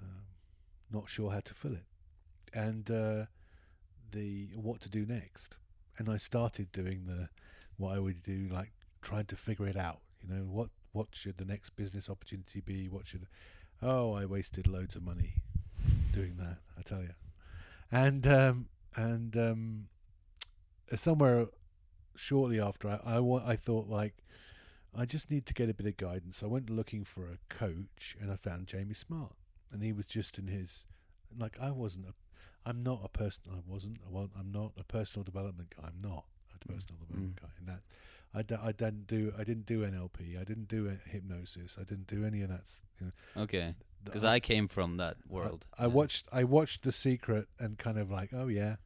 [0.00, 0.26] um,
[0.90, 1.86] not sure how to fill it,
[2.54, 3.26] and uh,
[4.10, 5.58] the what to do next.
[5.98, 7.28] And I started doing the
[7.76, 10.00] what I would do, like trying to figure it out.
[10.26, 12.88] You know, what what should the next business opportunity be?
[12.88, 13.26] What should
[13.82, 15.34] oh, I wasted loads of money
[16.12, 16.58] doing that.
[16.78, 17.14] I tell you,
[17.92, 19.88] and um, and um,
[20.94, 21.46] somewhere
[22.14, 24.14] shortly after, I I, I thought like
[24.96, 26.42] I just need to get a bit of guidance.
[26.42, 29.32] I went looking for a coach, and I found Jamie Smart,
[29.72, 30.86] and he was just in his
[31.38, 32.14] like I wasn't a
[32.68, 33.44] I'm not a person.
[33.52, 33.98] I wasn't.
[34.04, 35.86] I won't, I'm not a personal development guy.
[35.88, 36.74] I'm not a Mm.
[36.74, 37.42] personal development Mm.
[37.42, 37.48] guy.
[37.58, 37.82] And that
[38.36, 39.32] I, d- I didn't do.
[39.38, 40.38] I didn't do NLP.
[40.40, 41.78] I didn't do uh, hypnosis.
[41.80, 42.60] I didn't do any of that.
[42.60, 43.74] s- You know, Okay.
[44.04, 45.64] Because I came from that world.
[45.78, 45.92] I, I yeah.
[45.92, 46.28] watched.
[46.32, 48.76] I watched The Secret and kind of like, oh yeah,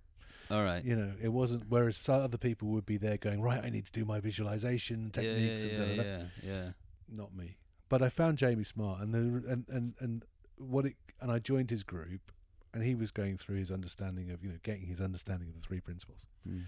[0.50, 0.82] All right.
[0.84, 1.64] you know, it wasn't.
[1.68, 5.20] Whereas other people would be there going, right, I need to do my visualization Yeah,
[5.22, 6.08] yeah, techniques yeah, and da, da, da.
[6.08, 6.70] yeah, yeah.
[7.14, 7.56] not me.
[7.90, 10.24] But I found Jamie Smart, and the and and and
[10.56, 12.32] what it and I joined his group,
[12.72, 15.60] and he was going through his understanding of you know getting his understanding of the
[15.60, 16.24] three principles.
[16.48, 16.62] Mm.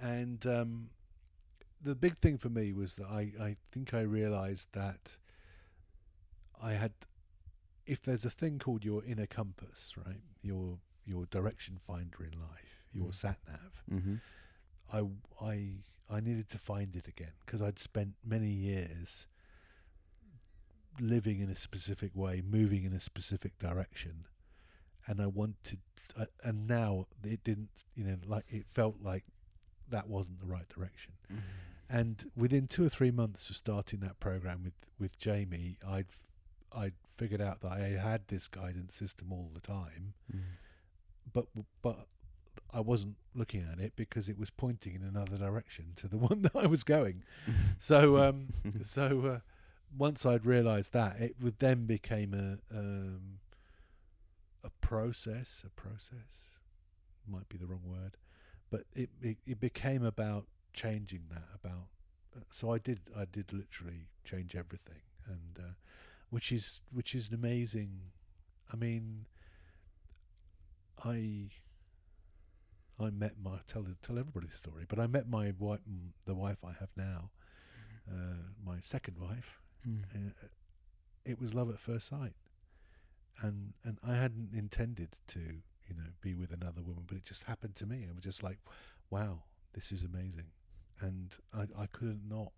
[0.00, 0.90] And um,
[1.82, 5.18] the big thing for me was that I I think I realised that
[6.62, 6.92] I had,
[7.86, 12.84] if there's a thing called your inner compass, right, your your direction finder in life,
[12.92, 13.14] your Mm.
[13.14, 13.82] sat nav.
[13.90, 14.16] Mm-hmm.
[14.92, 15.02] I
[15.44, 15.72] I
[16.10, 19.26] I needed to find it again because I'd spent many years
[21.00, 24.26] living in a specific way, moving in a specific direction,
[25.06, 25.80] and I wanted,
[26.16, 29.24] uh, and now it didn't, you know, like it felt like
[29.90, 31.12] that wasn't the right direction.
[31.90, 36.06] And within two or three months of starting that program with with Jamie, I'd
[36.76, 40.40] I'd figured out that I had this guidance system all the time, Mm.
[41.32, 41.46] but
[41.82, 42.06] but
[42.74, 46.42] I wasn't looking at it because it was pointing in another direction to the one
[46.42, 47.24] that I was going.
[47.78, 48.48] So um,
[48.82, 49.40] so uh,
[49.96, 53.38] once I'd realised that, it would then became a um,
[54.62, 55.64] a process.
[55.66, 56.58] A process
[57.26, 58.18] might be the wrong word,
[58.70, 60.46] but it it, it became about
[60.78, 61.48] changing that.
[61.54, 61.88] About
[62.36, 65.72] uh, so I did I did literally change everything, and uh,
[66.30, 67.90] which is which is an amazing.
[68.72, 69.26] I mean,
[71.04, 71.48] I
[73.00, 75.80] I met my tell tell everybody the story, but I met my wife,
[76.26, 77.30] the wife I have now,
[78.10, 79.60] uh, my second wife.
[79.86, 80.02] Mm.
[80.14, 80.46] Uh,
[81.24, 82.34] it was love at first sight,
[83.42, 87.44] and and I hadn't intended to you know be with another woman, but it just
[87.44, 88.06] happened to me.
[88.08, 88.58] I was just like,
[89.10, 90.46] wow, this is amazing,
[91.00, 92.52] and I I couldn't not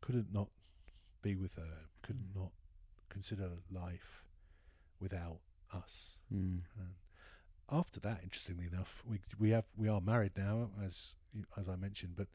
[0.00, 0.48] couldn't not
[1.22, 2.40] be with her, couldn't Mm.
[2.42, 2.52] not
[3.08, 4.24] consider life
[5.00, 5.40] without
[5.72, 6.20] us.
[6.32, 6.62] Mm.
[6.78, 6.94] And
[7.70, 11.16] after that, interestingly enough, we we have we are married now, as
[11.56, 12.28] as I mentioned, but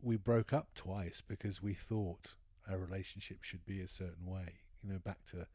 [0.00, 2.34] we broke up twice because we thought
[2.68, 4.60] our relationship should be a certain way.
[4.82, 5.46] You know, back to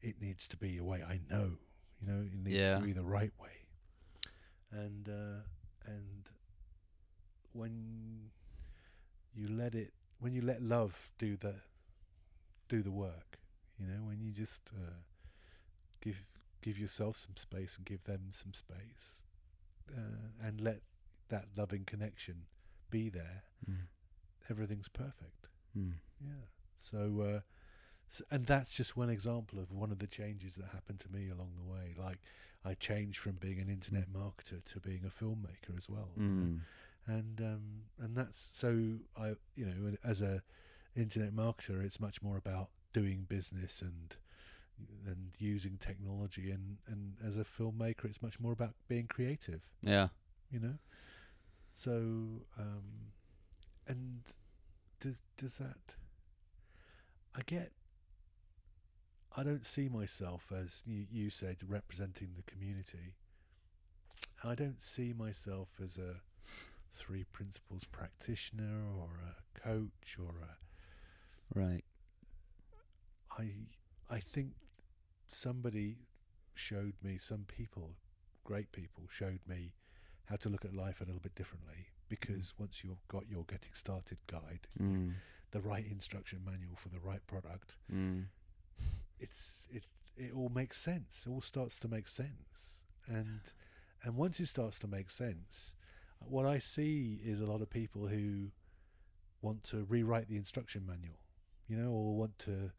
[0.00, 1.58] it needs to be a way I know.
[2.00, 2.76] You know, it needs Yeah.
[2.76, 3.66] to be the right way.
[4.70, 5.42] And uh,
[5.86, 6.30] and
[7.52, 8.30] when
[9.34, 11.54] you let it when you let love do the
[12.68, 13.38] do the work
[13.78, 14.90] you know when you just uh,
[16.00, 16.24] give
[16.60, 19.22] give yourself some space and give them some space
[19.96, 20.80] uh, and let
[21.28, 22.44] that loving connection
[22.90, 23.86] be there Mm.
[24.48, 25.94] everything's perfect Mm.
[26.20, 26.46] yeah
[26.78, 27.40] so uh
[28.08, 31.28] s and that's just one example of one of the changes that happened to me
[31.28, 32.20] along the way like
[32.64, 36.60] i changed from being an internet marketer to being a filmmaker as well you know?
[37.08, 37.62] And um,
[38.00, 40.42] and that's so I you know as a
[40.94, 44.16] internet marketer, it's much more about doing business and
[45.06, 49.62] and using technology, and and as a filmmaker, it's much more about being creative.
[49.82, 50.08] Yeah.
[50.50, 50.74] You know,
[51.72, 51.90] so
[52.58, 53.12] um,
[53.86, 54.20] and
[55.00, 55.96] does does that?
[57.34, 57.72] I get.
[59.36, 63.14] I don't see myself as you, you said representing the community.
[64.42, 66.16] I don't see myself as a
[66.98, 71.84] three principles practitioner or a coach or a Right.
[73.38, 73.50] I
[74.10, 74.52] I think
[75.28, 75.98] somebody
[76.54, 77.94] showed me some people
[78.44, 79.72] great people showed me
[80.24, 83.72] how to look at life a little bit differently because once you've got your getting
[83.74, 85.14] started guide Mm.
[85.50, 88.26] the right instruction manual for the right product Mm.
[89.18, 89.84] it's it
[90.16, 93.52] it all makes sense it all starts to make sense and
[94.02, 95.74] and once it starts to make sense
[96.20, 98.48] what i see is a lot of people who
[99.42, 101.18] want to rewrite the instruction manual
[101.68, 102.70] you know or want to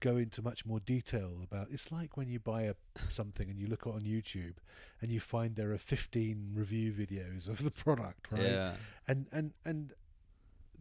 [0.00, 2.74] go into much more detail about it's like when you buy a
[3.08, 4.54] something and you look on youtube
[5.00, 8.74] and you find there are 15 review videos of the product right Yeah.
[9.08, 9.94] and and and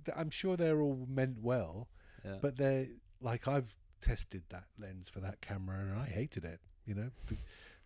[0.06, 1.88] th- i'm sure they're all meant well
[2.26, 2.38] Yeah.
[2.42, 2.88] but they're
[3.22, 6.60] like I've tested that lens for that camera and I hated it.
[6.88, 7.12] You know,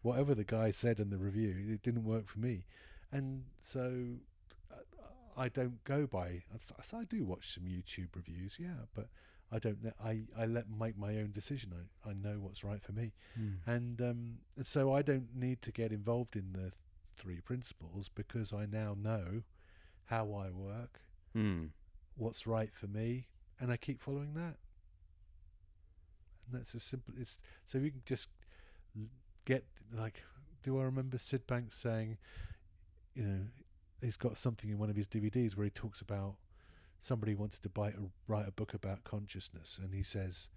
[0.01, 2.65] whatever the guy said in the review, it didn't work for me,
[3.12, 4.06] and so
[4.72, 4.78] uh,
[5.38, 6.44] I don't go by.
[6.82, 9.08] So I do watch some YouTube reviews, yeah, but
[9.52, 9.84] I don't.
[9.84, 11.72] know I I let make my own decision.
[12.06, 13.58] I I know what's right for me, Mm.
[13.65, 16.72] and um, so I don't need to get involved in the
[17.13, 19.44] three principles because I now know
[20.06, 21.02] how I work,
[21.36, 21.70] Mm.
[22.15, 23.28] what's right for me,
[23.60, 24.58] and I keep following that.
[26.46, 27.13] And that's as simple.
[27.18, 28.30] It's so you can just
[29.46, 30.24] get like.
[30.63, 32.18] Do I remember Syd Banks saying,
[33.15, 33.41] you know,
[34.01, 36.36] he's got something in one of his DVDs where he talks about
[36.99, 37.93] somebody wanted to buy a,
[38.28, 40.49] write a book about consciousness, and he says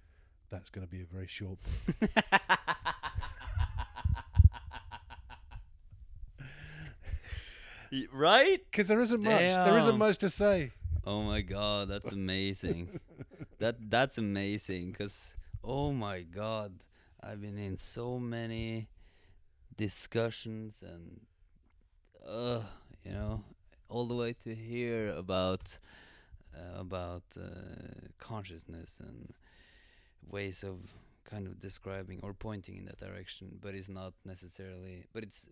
[0.50, 2.10] that's going to be a very short book.
[8.12, 8.60] Right?
[8.70, 9.48] Because there isn't much.
[9.48, 10.72] There isn't much to say.
[11.04, 13.00] Oh my god, that's amazing.
[13.60, 16.72] that that's amazing cuz oh my god,
[17.22, 18.88] I've been in so many
[19.76, 21.20] discussions and
[22.28, 22.60] uh,
[23.04, 23.42] you know,
[23.88, 25.78] all the way to hear about
[26.54, 29.32] uh, about uh, consciousness and
[30.28, 30.78] ways of
[31.24, 35.46] kind of describing or pointing in that direction, but it's not necessarily but it's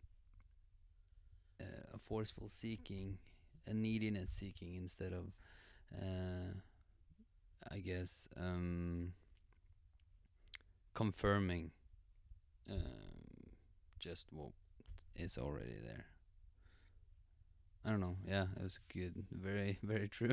[1.61, 3.19] uh, a forceful seeking,
[3.67, 5.33] a neediness seeking instead of
[5.95, 6.53] uh,
[7.71, 9.13] I guess um,
[10.95, 11.71] confirming
[12.71, 12.77] um,
[13.99, 14.53] just what
[15.17, 16.07] is already there.
[17.87, 18.17] I don't know.
[18.29, 19.15] Yeah, it was good.
[19.31, 20.33] Very, very true.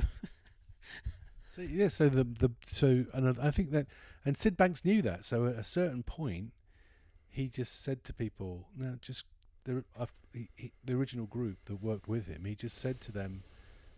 [1.47, 3.85] So yeah, so the the so and I think that
[4.25, 5.23] and Syd Banks knew that.
[5.23, 6.51] So at a certain point,
[7.29, 9.25] he just said to people, "No, just
[9.65, 9.83] the
[10.33, 12.45] he, he, the original group that worked with him.
[12.45, 13.43] He just said to them,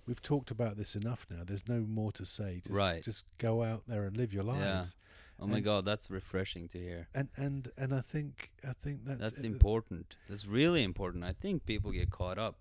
[0.05, 1.43] "We've talked about this enough now.
[1.45, 2.61] There's no more to say.
[2.65, 3.01] Just, Right.
[3.01, 4.77] Just go out there and live your Yeah.
[4.79, 4.97] lives."
[5.39, 7.07] oh my And- god, that's refreshing to hear.
[7.15, 10.17] And and and I think I think that's That's uh, important.
[10.29, 11.23] That's really important.
[11.23, 12.55] I think people get caught up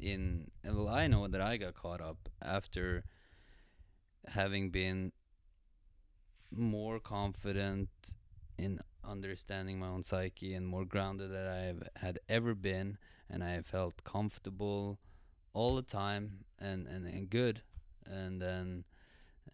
[0.00, 0.50] in.
[0.64, 3.04] Well, I know that I got caught up after
[4.26, 5.12] having been
[6.50, 7.88] more confident
[8.56, 12.98] in understanding my own psyche and more grounded than I have had ever been,
[13.28, 14.98] and I felt comfortable
[15.52, 17.62] all the time and and, and good,
[18.06, 18.84] and then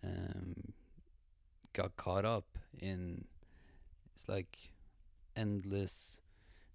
[0.05, 0.73] um,
[1.73, 3.25] got caught up in
[4.15, 4.73] it's like
[5.37, 6.21] endless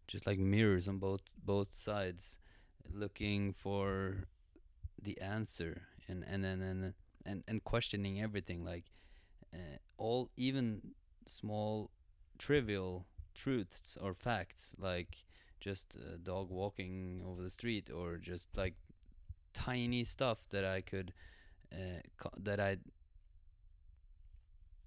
[0.08, 2.38] just like mirrors on both both sides
[2.94, 4.26] looking for
[5.02, 6.94] the answer and and and and
[7.26, 8.86] and, and questioning everything like
[9.54, 10.82] uh, all even
[11.26, 11.90] small
[12.38, 15.26] trivial truths or facts like
[15.60, 18.76] just a dog walking over the street or just like
[19.54, 21.14] tiny stuff that I could
[21.72, 22.02] uh,
[22.38, 22.78] that I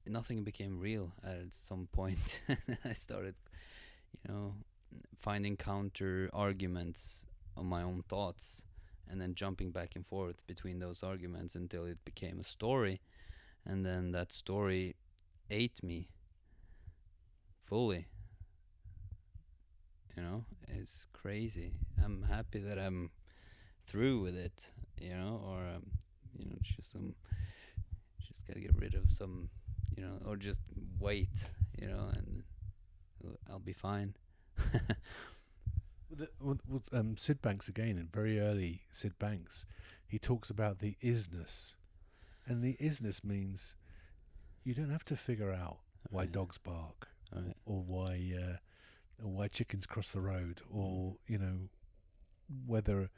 [0.06, 2.40] nothing became real at some point.
[2.84, 3.34] I started
[4.26, 4.54] you know
[5.18, 7.26] finding counter arguments
[7.64, 8.64] my own thoughts
[9.10, 13.00] and then jumping back and forth between those arguments until it became a story,
[13.66, 14.96] and then that story
[15.50, 16.08] ate me
[17.64, 18.08] fully.
[20.16, 21.72] You know, it's crazy.
[22.04, 23.10] I'm happy that I'm
[23.86, 24.72] through with it.
[25.00, 25.84] You know, or um,
[26.38, 27.14] you know, just some,
[28.26, 29.48] just gotta get rid of some,
[29.96, 30.60] you know, or just
[30.98, 31.48] wait.
[31.80, 32.42] You know, and
[33.50, 34.14] I'll be fine.
[36.10, 39.66] With, with, with um, Syd Banks again, in very early Syd Banks,
[40.06, 41.74] he talks about the isness,
[42.46, 43.76] and the isness means
[44.64, 45.78] you don't have to figure out
[46.10, 46.32] why Right.
[46.32, 47.54] dogs bark Right.
[47.66, 48.56] or why uh,
[49.22, 51.68] or why chickens cross the road or you know
[52.66, 53.10] whether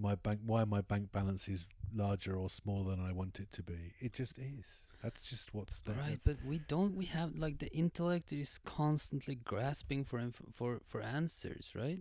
[0.00, 3.62] my bank why my bank balance is larger or smaller than I want it to
[3.62, 3.94] be.
[4.00, 4.86] It just is.
[5.02, 5.96] That's just what's there.
[5.96, 6.94] Right, but we don't.
[6.96, 12.00] We have like the intellect is constantly grasping for inf- for for answers, right?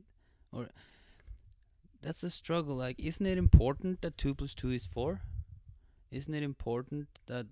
[0.51, 0.67] Or
[2.01, 2.75] that's a struggle.
[2.75, 5.21] Like, isn't it important that two plus two is four?
[6.11, 7.47] Isn't it important that,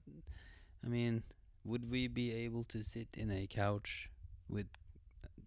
[0.84, 1.24] I mean,
[1.64, 4.10] would we be able to sit in a couch
[4.48, 4.68] with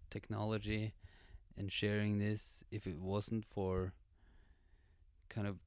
[0.09, 0.93] technology
[1.57, 3.93] and sharing this if it wasn't for
[5.29, 5.57] kind of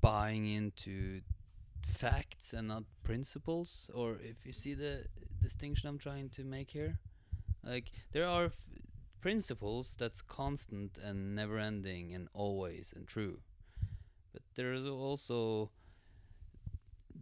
[0.00, 1.20] buying into
[1.84, 3.90] facts and not principles?
[3.94, 5.04] Or if you see the
[5.42, 6.98] distinction i'm trying to make here?
[7.64, 8.52] Like there are
[9.20, 13.40] principles that's constant and never ending and always and true.
[14.32, 15.70] But there is also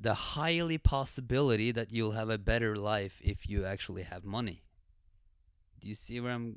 [0.01, 4.63] the highly possibility that you'll have a better life if you actually have money.
[5.81, 6.57] Do you see where i'm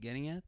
[0.00, 0.44] getting at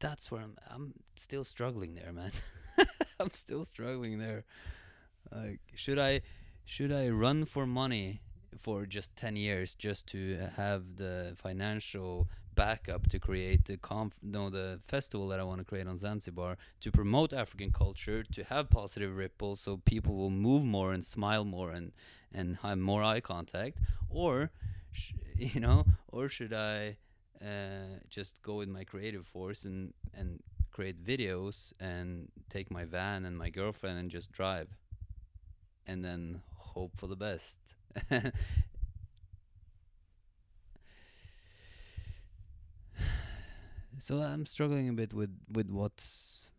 [0.00, 2.30] that's where i'm i'm still struggling there man.
[3.20, 4.44] I'm still struggling there.
[5.32, 6.22] Like, should I
[6.64, 8.20] should I run for money
[8.56, 14.50] for just 10 years just to have the financial backup to create the conf- no
[14.50, 18.68] the festival that I want to create on Zanzibar to promote African culture to have
[18.68, 21.92] positive ripples so people will move more and smile more and
[22.32, 23.78] and have more eye contact?
[24.10, 24.50] Or
[24.92, 26.96] sh- you know or should I
[27.42, 33.24] uh, just go with my creative force and and create videos and take my van
[33.24, 34.68] and my girlfriend and just drive
[35.86, 37.58] and then hope for the best.
[43.98, 46.50] so I'm struggling a bit with with what's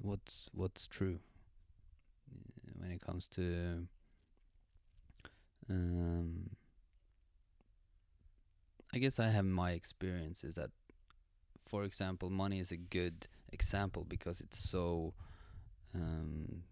[0.00, 1.18] what's what's true
[2.30, 3.86] uh, when it comes to
[5.68, 6.50] um
[8.94, 10.70] I guess I have my experiences that
[11.68, 15.14] for example money is a good example because it's so
[15.94, 16.62] um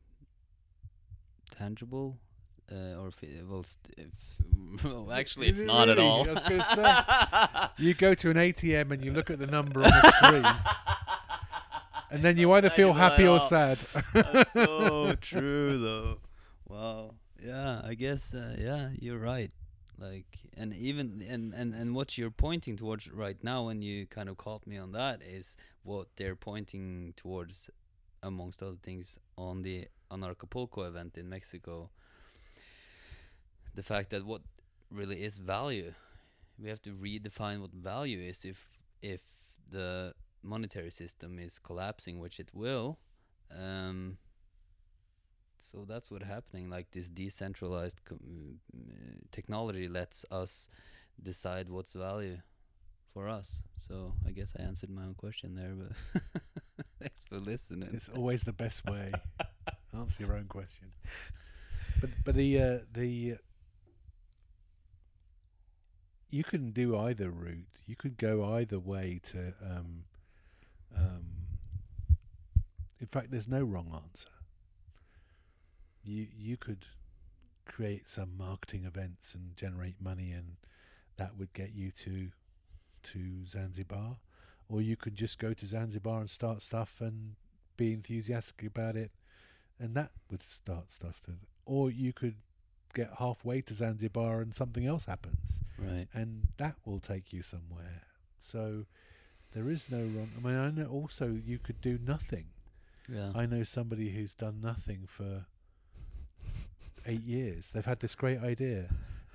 [1.50, 2.18] tangible
[2.70, 6.42] uh, or fi- well, st- if, well actually it's it not at all I was
[6.42, 6.64] gonna
[7.78, 7.84] say.
[7.84, 10.44] You go to an ATM and you look at the number on the screen,
[12.10, 13.78] and then you either feel happy or sad.
[14.12, 16.18] That's so true though.
[16.68, 17.14] Wow.
[17.42, 19.50] Yeah, I guess uh, yeah, you're right.
[20.00, 24.28] Like and even and, and and what you're pointing towards right now and you kind
[24.28, 27.68] of caught me on that is what they're pointing towards
[28.22, 31.90] amongst other things on the on Acapulco event in Mexico.
[33.74, 34.42] The fact that what
[34.90, 35.92] really is value.
[36.60, 38.68] We have to redefine what value is if
[39.02, 39.22] if
[39.70, 42.98] the monetary system is collapsing, which it will.
[43.56, 44.18] Um,
[45.60, 46.70] so that's what's happening.
[46.70, 50.68] Like this decentralized com- uh, technology lets us
[51.22, 52.38] decide what's value
[53.12, 53.62] for us.
[53.74, 56.22] So I guess I answered my own question there, but
[57.00, 57.90] thanks for listening.
[57.92, 59.12] It's always the best way.
[59.94, 60.88] Answer your own question.
[62.00, 63.36] But but the uh, the
[66.30, 67.80] you can do either route.
[67.86, 69.54] You could go either way to.
[69.62, 70.04] Um,
[70.96, 71.24] um,
[73.00, 74.28] in fact, there's no wrong answer.
[76.08, 76.86] You you could
[77.66, 80.56] create some marketing events and generate money, and
[81.18, 82.30] that would get you to
[83.04, 84.16] to Zanzibar,
[84.68, 87.36] or you could just go to Zanzibar and start stuff and
[87.76, 89.10] be enthusiastic about it,
[89.78, 91.20] and that would start stuff.
[91.26, 91.32] To,
[91.66, 92.36] or you could
[92.94, 96.08] get halfway to Zanzibar and something else happens, Right.
[96.14, 98.02] and that will take you somewhere.
[98.40, 98.86] So
[99.52, 100.30] there is no wrong.
[100.36, 102.46] I mean, I know also you could do nothing.
[103.08, 103.32] Yeah.
[103.34, 105.46] I know somebody who's done nothing for
[107.08, 107.70] eight years.
[107.72, 108.88] They've had this great idea,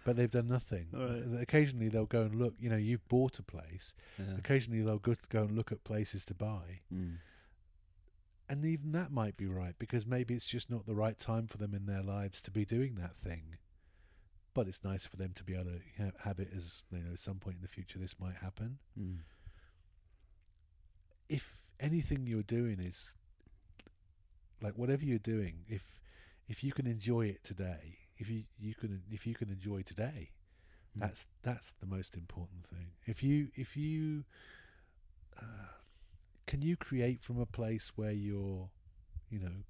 [0.06, 0.88] but they've done nothing.
[0.94, 1.42] Right.
[1.42, 2.54] Occasionally they'll go and look.
[2.60, 3.96] You know, you've bought a place.
[4.18, 4.38] yeah.
[4.38, 6.82] Occasionally they'll go, go and look at places to buy.
[6.94, 7.18] Mm.
[8.50, 11.58] And even that might be right because maybe it's just not the right time for
[11.58, 13.58] them in their lives to be doing that thing.
[14.54, 17.14] But it's nice for them to be able to ha- have it as, you know,
[17.14, 18.78] at some point in the future this might happen.
[19.00, 19.18] Mm.
[21.30, 23.16] if anything you're doing is
[24.62, 25.84] like whatever you're doing, if
[26.48, 30.32] if you can enjoy it today, if you you can if you can enjoy today,
[30.96, 31.00] Mm.
[31.02, 32.92] that's that's the most important thing.
[33.08, 34.26] If you if you
[35.42, 35.44] uh,
[36.46, 38.70] can you create from a place where you're,
[39.30, 39.64] you know,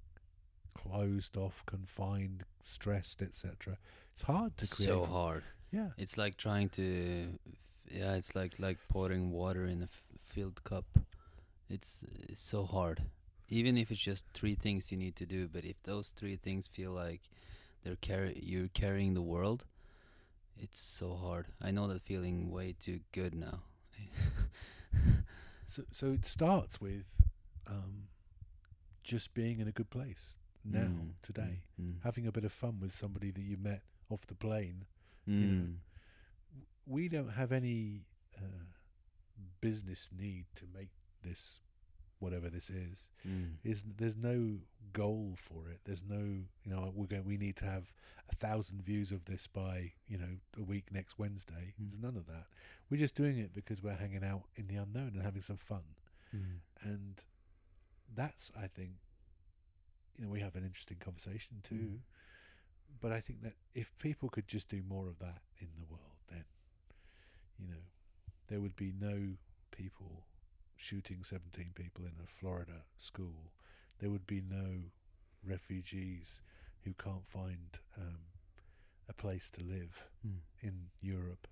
[0.74, 3.78] closed off, confined, stressed, etc.
[4.12, 4.88] It's hard to create.
[4.88, 5.44] so hard.
[5.72, 5.90] Yeah.
[5.96, 7.38] It's like trying to,
[7.90, 10.84] yeah, it's like like pouring water in a f- filled cup.
[11.70, 13.00] It's it's so hard.
[13.48, 16.66] Even if it's just three things you need to do, but if those three things
[16.68, 17.22] feel like
[17.82, 19.64] they're carry you're carrying the world,
[20.58, 21.46] it's so hard.
[21.60, 23.60] I know that feeling way too good now.
[25.66, 27.06] So so it starts with
[27.66, 28.08] um,
[29.02, 32.80] just being in a good place now, Mm, today, mm, having a bit of fun
[32.80, 34.86] with somebody that you met off the plane.
[35.28, 35.74] mm, you know, mm.
[36.86, 38.02] We don't have any
[38.36, 38.64] uh,
[39.60, 40.90] business need to make
[41.22, 41.60] this
[42.18, 43.10] whatever this is.
[43.28, 43.54] Mm.
[43.64, 44.58] Is there's no
[44.92, 45.80] goal for it.
[45.84, 46.16] There's no
[46.64, 47.92] you know we're going we need to have
[48.30, 51.74] a thousand views of this by you know a week next Wednesday.
[51.80, 51.88] Mm.
[51.88, 52.46] There's none of that.
[52.90, 55.82] We're just doing it because we're hanging out in the unknown and having some fun.
[56.34, 56.58] Mm.
[56.82, 57.24] and
[58.14, 58.90] that's I think
[60.16, 61.98] you know we have an interesting conversation too Mm.
[63.00, 66.18] but I think that if people could just do more of that in the world
[66.28, 66.44] then
[67.58, 67.82] you know
[68.48, 69.36] there would be no
[69.70, 70.24] people
[70.76, 73.52] shooting 17 people in a Florida school
[74.00, 74.66] there would be no
[75.46, 76.42] refugees
[76.84, 78.18] who can't find um,
[79.08, 80.38] a place to live Mm.
[80.62, 81.46] in Europe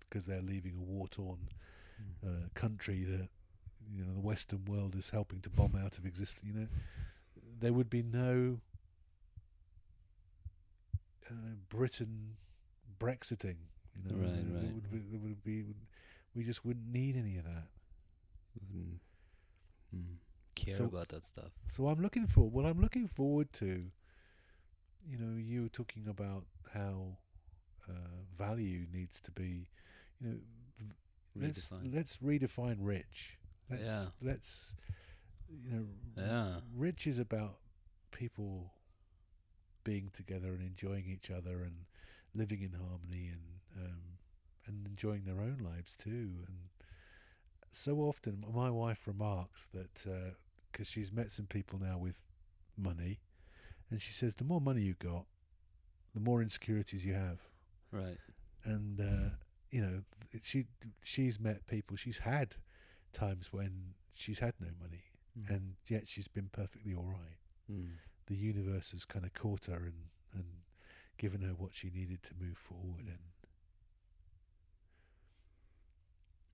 [0.00, 1.48] because they're leaving a war-torn
[2.24, 2.28] Mm.
[2.44, 3.28] uh, country that
[3.92, 6.44] you know the Western world is helping to bomb out of existence.
[6.52, 6.68] You know,
[7.60, 8.60] there would be no
[11.30, 11.34] uh,
[11.68, 12.36] Britain
[12.98, 13.56] Brexiting.
[13.94, 14.74] You know, Right, right.
[14.74, 15.64] would be, there would be
[16.34, 17.68] we just wouldn't need any of that.
[18.72, 19.00] Wouldn't
[19.94, 20.16] mm,
[20.54, 21.52] care So- about that stuff.
[21.66, 23.90] So I'm looking for well, I'm looking forward to.
[25.08, 26.44] You know, you were talking about
[26.74, 27.18] how
[27.88, 27.92] uh,
[28.36, 29.68] value needs to be.
[30.20, 30.36] You know,
[30.80, 30.94] v-
[31.36, 33.38] let's let's redefine rich.
[33.70, 34.04] Let's Yeah.
[34.20, 34.74] let's
[35.48, 35.86] you know
[36.16, 36.60] Yeah.
[36.74, 37.58] rich is about
[38.10, 38.72] people
[39.84, 41.86] being together and enjoying each other and
[42.34, 43.42] living in harmony and
[43.76, 44.00] um,
[44.66, 46.44] and enjoying their own lives too.
[46.48, 46.58] And
[47.76, 50.04] so often, my wife remarks that
[50.72, 52.20] because she's met some people now with
[52.76, 53.20] money,
[53.90, 55.26] and she says the more money you got,
[56.14, 57.40] the more insecurities you have
[57.92, 58.18] Right.
[58.64, 59.30] and uh,
[59.70, 60.02] you know
[60.42, 60.66] she
[61.02, 62.56] she's met people she's had
[63.12, 65.02] times when she's had no money
[65.38, 65.50] Mm.
[65.50, 67.36] and yet she's been perfectly all right
[67.70, 67.90] Mm.
[68.26, 70.44] the universe has kind of caught her and and
[71.18, 73.18] given her what she needed to move forward and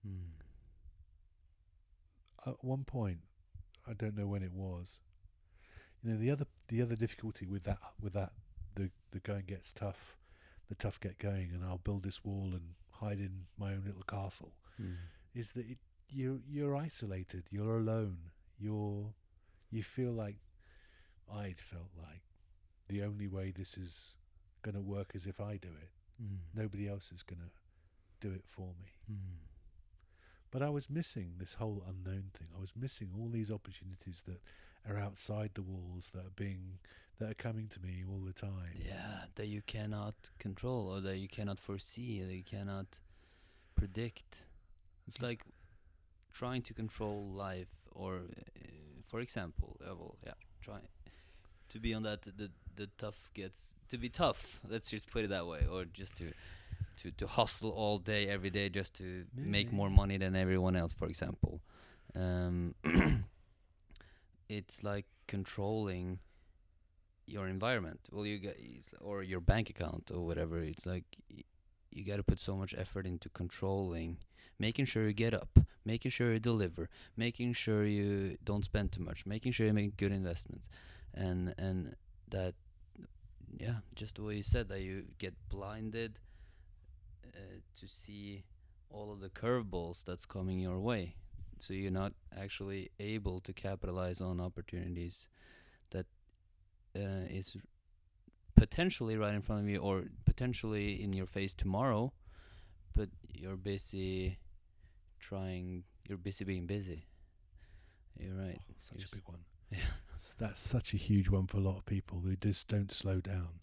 [0.06, 0.41] Mm.
[2.46, 3.18] At one point
[3.88, 5.00] I don't know when it was
[6.02, 8.32] you know the other the other difficulty with that with that
[8.74, 10.16] the the going gets tough
[10.68, 14.02] the tough get going and I'll build this wall and hide in my own little
[14.04, 14.96] castle Mm.
[15.34, 15.78] is that it,
[16.08, 18.16] you're you're isolated, you're alone,
[18.58, 19.12] you're
[19.70, 20.36] you feel like
[21.30, 22.22] I'd felt like
[22.88, 24.16] the only way this is
[24.62, 25.90] going to work is if I do it.
[26.22, 26.38] Mm.
[26.54, 28.92] Nobody else is going to do it for me.
[29.10, 29.38] Mm.
[30.52, 32.48] But I was missing this whole unknown thing.
[32.54, 34.40] I was missing all these opportunities that
[34.88, 36.78] are outside the walls that are being
[37.18, 38.74] that are coming to me all the time.
[38.78, 43.00] Yeah, that you cannot control or that you cannot foresee, that you cannot
[43.76, 44.46] predict.
[45.08, 45.42] It's like
[46.32, 48.20] trying to control life, or uh,
[49.06, 50.80] for example, uh, well, yeah, try
[51.70, 54.60] to be on that the the tough gets to be tough.
[54.68, 56.32] Let's just put it that way, or just to
[56.96, 60.92] to to hustle all day every day just to make more money than everyone else,
[60.92, 61.60] for example.
[62.14, 62.74] Um,
[64.48, 66.18] it's like controlling
[67.26, 68.00] your environment.
[68.10, 68.58] Well, you get
[69.00, 70.58] or your bank account or whatever.
[70.58, 71.44] It's like y-
[71.90, 74.18] you got to put so much effort into controlling,
[74.58, 79.02] making sure you get up, making sure you deliver, making sure you don't spend too
[79.02, 80.68] much, making sure you make good investments,
[81.14, 81.96] and and
[82.28, 82.54] that
[83.58, 86.18] yeah, just the way you said that you get blinded
[87.80, 88.44] to see
[88.90, 91.16] all of the curveballs that's coming your way.
[91.60, 95.28] So you're not actually able to capitalize on opportunities
[95.90, 96.06] that
[96.96, 97.56] uh, is
[98.56, 102.12] potentially right in front of you or potentially in your face tomorrow,
[102.94, 104.38] but you're busy
[105.20, 105.84] trying.
[106.08, 107.06] You're busy being busy.
[108.18, 108.58] You're right.
[108.60, 109.12] Oh, such Yes.
[109.12, 109.38] a big one.
[109.70, 109.78] Yeah.
[110.38, 113.60] That's such a huge one for a lot of people who just don't slow down.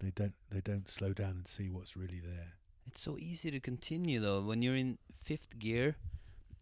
[0.00, 2.52] They don't they don't slow down and see what's really there.
[2.86, 5.96] It's so easy to continue though when you're in fifth gear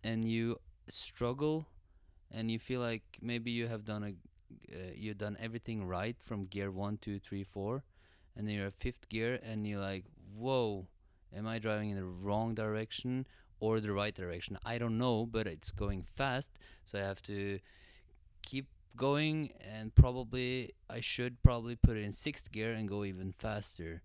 [0.03, 0.59] and you
[0.89, 1.66] struggle
[2.31, 4.14] and you feel like maybe you have done a
[4.72, 7.83] uh, you've done everything right from gear one, two, three, four,
[8.37, 10.05] and then you're at fifth gear, and you're like,
[10.37, 10.87] whoa,
[11.37, 13.27] am I driving in the wrong direction
[13.61, 14.59] or the right direction?
[14.64, 17.59] I don't know, but it's going fast, so I have to
[18.43, 18.66] keep
[18.97, 24.03] going, and probably I should probably put it in sixth gear and go even faster.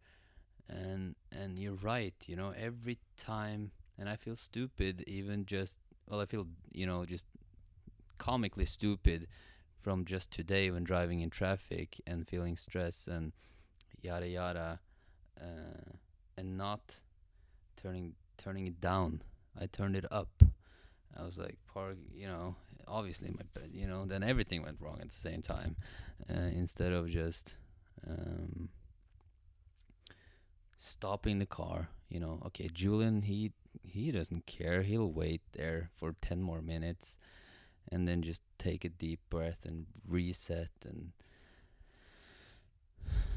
[0.69, 6.21] And and you're right, you know, every time, and I feel stupid, even just well,
[6.21, 7.25] I feel you know just
[8.19, 9.27] comically stupid
[9.81, 13.31] from just today when driving in traffic and feeling stress and
[14.01, 14.79] yada yada,
[15.41, 15.93] uh,
[16.37, 16.97] and not
[17.81, 19.21] turning turning it down.
[19.59, 20.43] I turned it up.
[21.17, 22.55] I was like, park, you know,
[22.87, 23.43] obviously my,
[23.73, 25.75] you know, then everything went wrong at the same time,
[26.29, 27.55] uh, instead of just
[28.07, 28.69] um,
[30.79, 31.89] stopping the car.
[32.09, 33.51] You know, okay, Julian, he
[33.83, 34.81] he doesn't care.
[34.81, 37.19] He'll wait there for ten more minutes,
[37.91, 41.11] and then just take a deep breath and reset and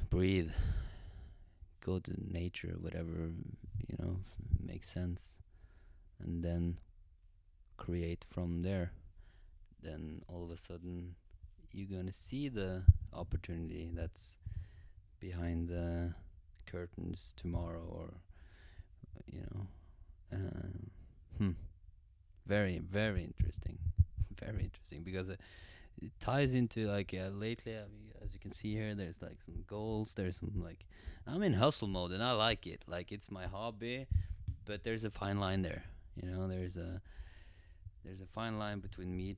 [0.08, 0.50] breathe.
[1.84, 3.32] Go to nature, whatever
[3.88, 4.16] you know
[4.64, 5.38] makes sense,
[6.20, 6.78] and then
[7.76, 8.92] create from there.
[9.82, 11.16] Then all of a sudden,
[11.72, 14.36] you're gonna see the opportunity that's
[15.20, 16.14] behind the
[16.66, 18.14] curtains tomorrow, or
[19.26, 19.66] you know,
[20.32, 20.90] um,
[21.38, 21.50] hmm.
[22.46, 23.78] Very, very interesting.
[24.40, 25.40] very interesting because it,
[26.00, 27.72] it ties into like uh, lately.
[27.74, 30.14] I mean, as you can see here, there's like some goals.
[30.14, 30.84] There's some like
[31.26, 32.82] I'm in hustle mode and I like it.
[32.86, 34.06] Like it's my hobby,
[34.64, 35.84] but there's a fine line there.
[36.20, 37.00] You know, there's a
[38.04, 39.36] there's a fine line between me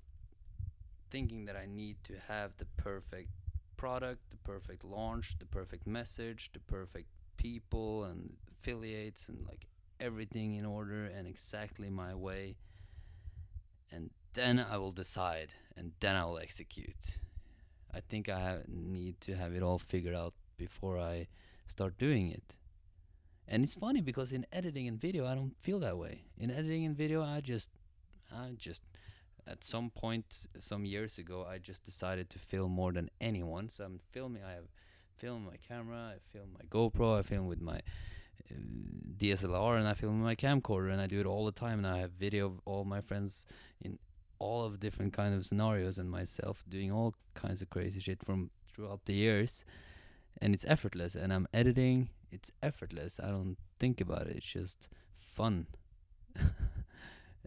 [1.10, 3.28] thinking that I need to have the perfect
[3.76, 7.08] product, the perfect launch, the perfect message, the perfect
[7.44, 9.66] people and affiliates and like
[10.00, 12.56] everything in order and exactly my way
[13.92, 17.18] and then I will decide and then I will execute.
[17.92, 21.28] I think I need to have it all figured out before I
[21.66, 22.56] start doing it.
[23.46, 26.22] And it's funny because in editing and video I don't feel that way.
[26.38, 27.68] In editing and video I just
[28.34, 28.80] I just
[29.46, 33.68] at some point some years ago I just decided to film more than anyone.
[33.68, 34.70] So I'm filming I have
[35.16, 37.76] filmed my camera, I film my GoPro, I film with my
[38.50, 38.54] uh,
[39.16, 41.86] DSLR and I film with my camcorder and I do it all the time and
[41.86, 43.46] I have video of all my friends
[43.80, 43.98] in
[44.38, 48.50] all of different kind of scenarios and myself doing all kinds of crazy shit from
[48.68, 49.64] throughout the years
[50.42, 54.88] and it's effortless and I'm editing it's effortless I don't think about it it's just
[55.20, 55.66] fun.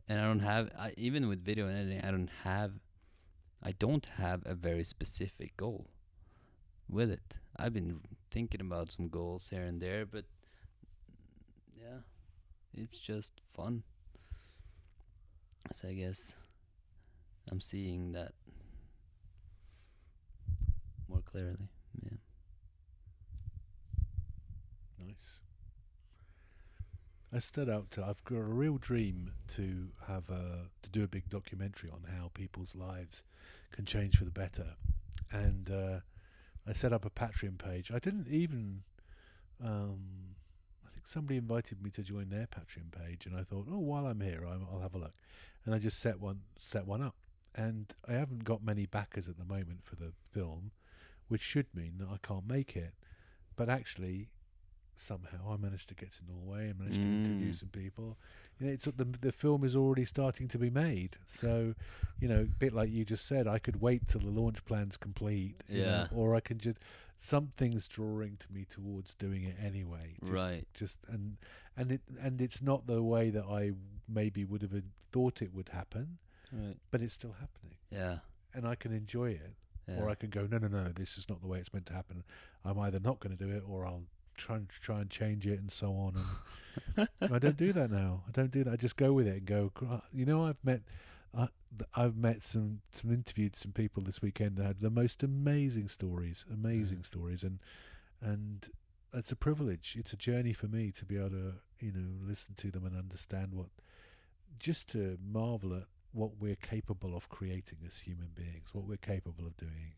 [0.09, 2.73] And I don't have I, even with video editing I don't have
[3.61, 5.87] I don't have a very specific goal
[6.89, 7.99] with it I've been
[8.31, 10.25] thinking about some goals here and there but
[11.79, 11.99] yeah
[12.73, 13.83] it's just fun
[15.73, 16.35] so I guess
[17.51, 18.33] I'm seeing that
[21.07, 21.69] more clearly.
[22.03, 22.17] Yeah.
[25.05, 25.41] Nice.
[27.33, 28.05] I set out to.
[28.05, 32.31] I've got a real dream to have a to do a big documentary on how
[32.33, 33.23] people's lives
[33.71, 34.75] can change for the better,
[35.31, 35.99] and uh,
[36.67, 37.91] I set up a Patreon page.
[37.93, 38.83] I didn't even.
[39.63, 40.35] Um,
[40.85, 44.05] I think somebody invited me to join their Patreon page, and I thought, oh, while
[44.05, 45.13] I'm here, I'll, I'll have a look,
[45.65, 47.15] and I just set one set one up
[47.57, 50.71] and I haven't got many backers at the moment for the film,
[51.27, 52.93] which should mean that I can't make it.
[53.55, 54.29] But actually,
[54.99, 57.03] somehow I managed to get to Norway and managed mm.
[57.03, 58.17] to interview some people.
[58.59, 61.17] You know, it's the the film is already starting to be made.
[61.25, 61.75] So,
[62.19, 64.97] you know, a bit like you just said, I could wait till the launch plan's
[64.97, 65.63] complete.
[65.69, 65.83] Yeah.
[65.85, 66.77] Know, or I can just
[67.17, 70.17] something's drawing to me towards doing it anyway.
[70.23, 70.67] Just, right.
[70.73, 71.37] Just and
[71.75, 73.71] and it and it's not the way that I
[74.07, 74.73] maybe would have
[75.11, 76.17] thought it would happen.
[76.51, 76.77] Right.
[76.91, 77.75] But it's still happening.
[77.91, 78.19] Yeah.
[78.53, 79.53] And I can enjoy it.
[79.87, 80.01] Yeah.
[80.01, 81.93] Or I can go, no, no, no, this is not the way it's meant to
[81.93, 82.23] happen.
[82.65, 84.03] I'm either not going to do it or I'll
[84.37, 86.15] try and try and change it and so on.
[86.97, 88.23] And I don't do that now.
[88.27, 88.73] I don't do that.
[88.73, 89.71] I just go with it and go.
[90.13, 90.81] You know, I've met,
[91.35, 91.47] I,
[91.95, 96.45] I've met some, some interviewed some people this weekend that had the most amazing stories,
[96.51, 97.03] amazing yeah.
[97.03, 97.59] stories, and
[98.21, 98.69] and
[99.13, 99.95] it's a privilege.
[99.97, 102.95] It's a journey for me to be able to, you know, listen to them and
[102.95, 103.67] understand what,
[104.59, 105.83] just to marvel at
[106.13, 109.93] what we're capable of creating as human beings, what we're capable of doing.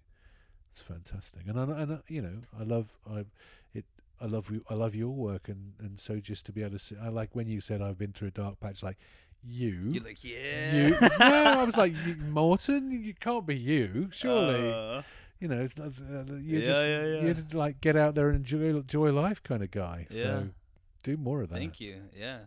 [0.71, 3.25] It's fantastic, and I, and I, you know, I love I
[3.73, 3.85] it.
[4.21, 4.63] I love you.
[4.69, 7.35] I love your work, and and so just to be able to see, I like
[7.35, 8.83] when you said I've been through a dark patch.
[8.83, 8.97] Like
[9.43, 10.75] you, you're like yeah.
[10.75, 10.89] You,
[11.19, 11.93] no, I was like
[12.29, 12.89] Morton.
[12.91, 14.71] You can't be you, surely.
[14.71, 15.01] Uh,
[15.39, 17.21] you know, it's, it's, uh, you're yeah, just yeah, yeah.
[17.21, 20.05] you're like get out there and enjoy enjoy life kind of guy.
[20.09, 20.21] Yeah.
[20.21, 20.49] So
[21.03, 21.55] do more of that.
[21.55, 22.01] Thank you.
[22.13, 22.39] Yeah,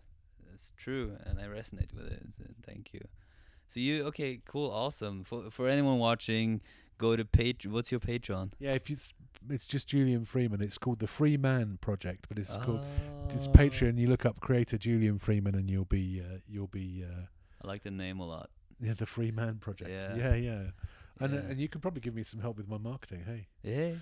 [0.52, 2.22] it's true, and I resonate with it.
[2.36, 3.00] So thank you.
[3.66, 4.40] So you okay?
[4.44, 5.24] Cool, awesome.
[5.24, 6.60] For for anyone watching,
[6.98, 7.66] go to page.
[7.66, 8.52] What's your Patreon?
[8.58, 8.96] Yeah, if you,
[9.50, 10.60] it's just Julian Freeman.
[10.60, 12.84] It's called the Free Man Project, but it's called
[13.30, 13.52] it's Oh.
[13.52, 13.98] Patreon.
[13.98, 17.26] You look up creator Julian Freeman, and you'll be uh, you'll be uh,
[17.62, 18.50] I like the name a lot.
[18.80, 19.90] yeah the Free Man Project.
[19.90, 20.14] Yeah.
[20.16, 20.62] yeah, yeah.
[21.20, 23.22] And uh, and you can probably give me some help with my marketing.
[23.24, 23.94] Hey, Yeah,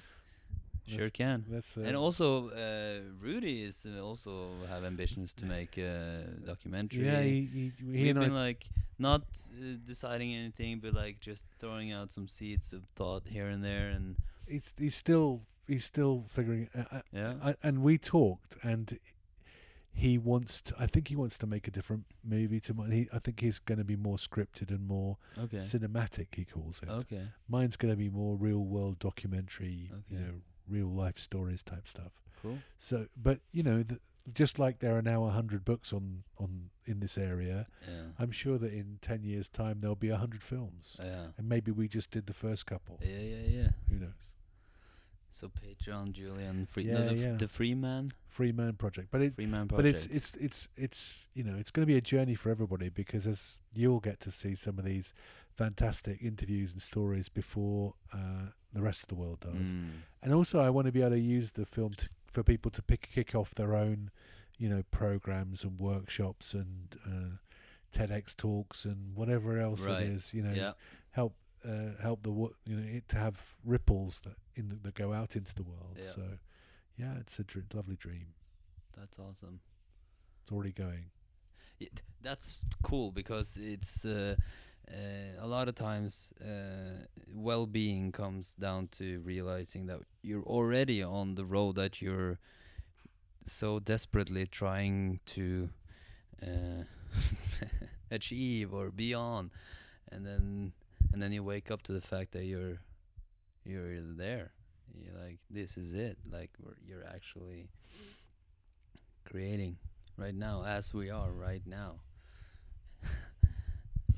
[0.87, 1.45] sure That's- can.
[1.49, 7.05] that's uh, and also, uh, Rudy is uh, also have ambitions to make a documentary.
[7.05, 7.23] yeah.
[7.23, 8.65] He, he, he We've been like
[8.99, 13.63] not uh, deciding anything, but like just throwing out some seeds of thought here and
[13.63, 14.17] there, and
[14.51, 16.69] he's he's still he's still figuring.
[16.77, 18.99] Uh, uh, yeah, I, and we talked, and
[19.93, 20.61] he wants.
[20.63, 22.91] To, I think he wants to make a different movie to mine.
[22.91, 26.27] He, I think he's going to be more scripted and more okay, cinematic.
[26.35, 26.89] He calls it.
[26.89, 29.91] okay, Mine's going to be more real world documentary.
[30.09, 30.33] You know,
[30.69, 32.13] real life stories type stuff.
[32.43, 32.59] cool.
[32.79, 33.99] So, but you know, the,
[34.33, 38.31] just like there are now a hundred books on on in this area, Yeah, I'm
[38.31, 41.89] sure that in ten years' time there'll be a hundred films, yeah, and maybe we
[41.89, 42.99] just did the first couple.
[43.03, 43.69] yeah, yeah, yeah.
[43.89, 44.33] Who knows?
[45.31, 47.33] So Patreon, Julian, free, Yeah, no, the, f- yeah.
[47.37, 49.35] the Free Man, Free Man Project, but it.
[49.37, 52.35] Free Man But it's it's it's it's you know it's going to be a journey
[52.35, 55.15] for everybody because as you'll get to see some of these
[55.57, 59.91] fantastic interviews and stories before uh, the rest of the world does, Mm.
[60.23, 62.83] and also I want to be able to use the film to, for people to
[62.83, 64.11] pick kick off their own,
[64.59, 67.37] you know, programs and workshops and uh,
[67.93, 70.03] TEDx talks and whatever else Right.
[70.03, 70.33] it is.
[70.33, 70.73] You know, yeah,
[71.11, 71.35] help
[71.65, 75.13] uh, help the wo- you know it to have ripples that in the, that go
[75.13, 75.97] out into the world.
[75.97, 76.05] Yeah.
[76.05, 76.23] So,
[76.97, 78.35] yeah, it's a dr- lovely dream.
[78.97, 79.61] that's awesome.
[80.43, 81.07] It's already going.
[81.79, 81.91] Th-
[82.23, 84.37] that's cool because it's uh,
[84.91, 84.95] uh,
[85.41, 91.45] a lot of times uh, well-being comes down to realizing that you're already on the
[91.45, 92.39] road that you're
[93.47, 95.71] so desperately trying to
[96.43, 96.85] uh,
[98.11, 99.51] achieve or be on,
[100.13, 100.73] and then
[101.13, 102.81] and then you wake up to the fact that you're
[103.65, 104.53] you're there.
[104.99, 106.19] You're like, this is it.
[106.31, 107.69] Like we're, you're actually
[109.25, 109.77] creating
[110.17, 112.01] right now as we are right now.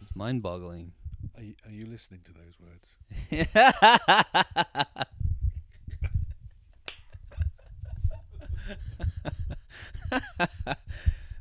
[0.00, 0.92] it's mind-boggling.
[1.36, 2.96] Are you, are you listening to those words?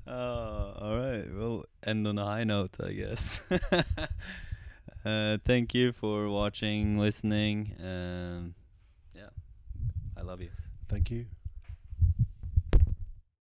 [0.08, 1.26] oh, all right.
[1.34, 3.42] We'll end on a high note, I guess.
[5.06, 7.76] Uh, thank you for watching, listening.
[7.80, 8.56] Um,
[9.16, 9.30] yeah,
[10.18, 10.50] I love you.
[10.88, 11.26] Thank you.